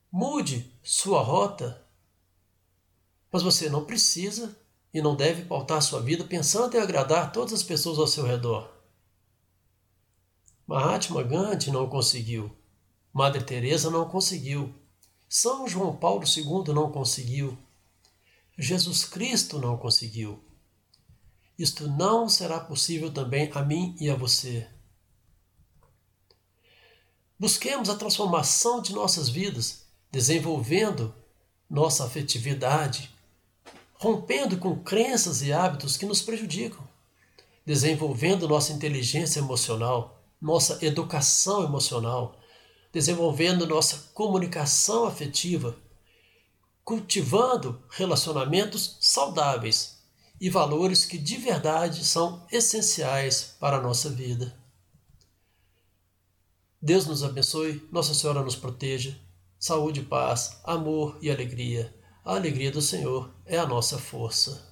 mude 0.09 0.71
sua 0.81 1.21
rota. 1.21 1.88
Mas 3.31 3.43
você 3.43 3.69
não 3.69 3.85
precisa 3.85 4.57
e 4.93 5.01
não 5.01 5.15
deve 5.15 5.45
pautar 5.45 5.81
sua 5.81 6.01
vida 6.01 6.23
pensando 6.23 6.75
em 6.75 6.79
agradar 6.79 7.31
todas 7.31 7.53
as 7.53 7.63
pessoas 7.63 7.99
ao 7.99 8.07
seu 8.07 8.25
redor. 8.25 8.71
Mahatma 10.65 11.23
Gandhi 11.23 11.71
não 11.71 11.89
conseguiu. 11.89 12.51
Madre 13.13 13.43
Teresa 13.43 13.89
não 13.89 14.07
conseguiu. 14.07 14.73
São 15.27 15.67
João 15.67 15.95
Paulo 15.95 16.23
II 16.25 16.73
não 16.73 16.91
conseguiu. 16.91 17.57
Jesus 18.57 19.05
Cristo 19.05 19.59
não 19.59 19.77
conseguiu. 19.77 20.43
Isto 21.57 21.87
não 21.87 22.29
será 22.29 22.59
possível 22.59 23.11
também 23.11 23.51
a 23.53 23.61
mim 23.61 23.95
e 23.99 24.09
a 24.09 24.15
você. 24.15 24.67
Busquemos 27.37 27.89
a 27.89 27.95
transformação 27.95 28.81
de 28.81 28.93
nossas 28.93 29.29
vidas, 29.29 29.85
desenvolvendo 30.11 31.13
nossa 31.69 32.05
afetividade, 32.05 33.09
rompendo 33.99 34.57
com 34.57 34.81
crenças 34.81 35.41
e 35.41 35.51
hábitos 35.51 35.97
que 35.97 36.05
nos 36.05 36.21
prejudicam, 36.21 36.87
desenvolvendo 37.65 38.47
nossa 38.47 38.71
inteligência 38.71 39.39
emocional, 39.39 40.23
nossa 40.41 40.79
educação 40.83 41.65
emocional, 41.65 42.39
desenvolvendo 42.93 43.67
nossa 43.67 44.09
comunicação 44.13 45.05
afetiva, 45.05 45.75
cultivando 46.81 47.83
relacionamentos 47.89 48.97
saudáveis 49.01 49.99
e 50.39 50.49
valores 50.49 51.05
que 51.05 51.17
de 51.17 51.35
verdade 51.35 52.05
são 52.05 52.47
essenciais 52.49 53.57
para 53.59 53.77
a 53.77 53.81
nossa 53.81 54.09
vida. 54.09 54.57
Deus 56.81 57.05
nos 57.05 57.21
abençoe, 57.21 57.85
Nossa 57.91 58.13
Senhora 58.13 58.41
nos 58.41 58.55
proteja. 58.55 59.19
Saúde, 59.59 60.01
paz, 60.01 60.61
amor 60.63 61.19
e 61.21 61.29
alegria. 61.29 61.98
A 62.29 62.35
alegria 62.35 62.69
do 62.71 62.79
Senhor 62.79 63.27
é 63.43 63.57
a 63.57 63.65
nossa 63.65 63.97
força. 63.97 64.68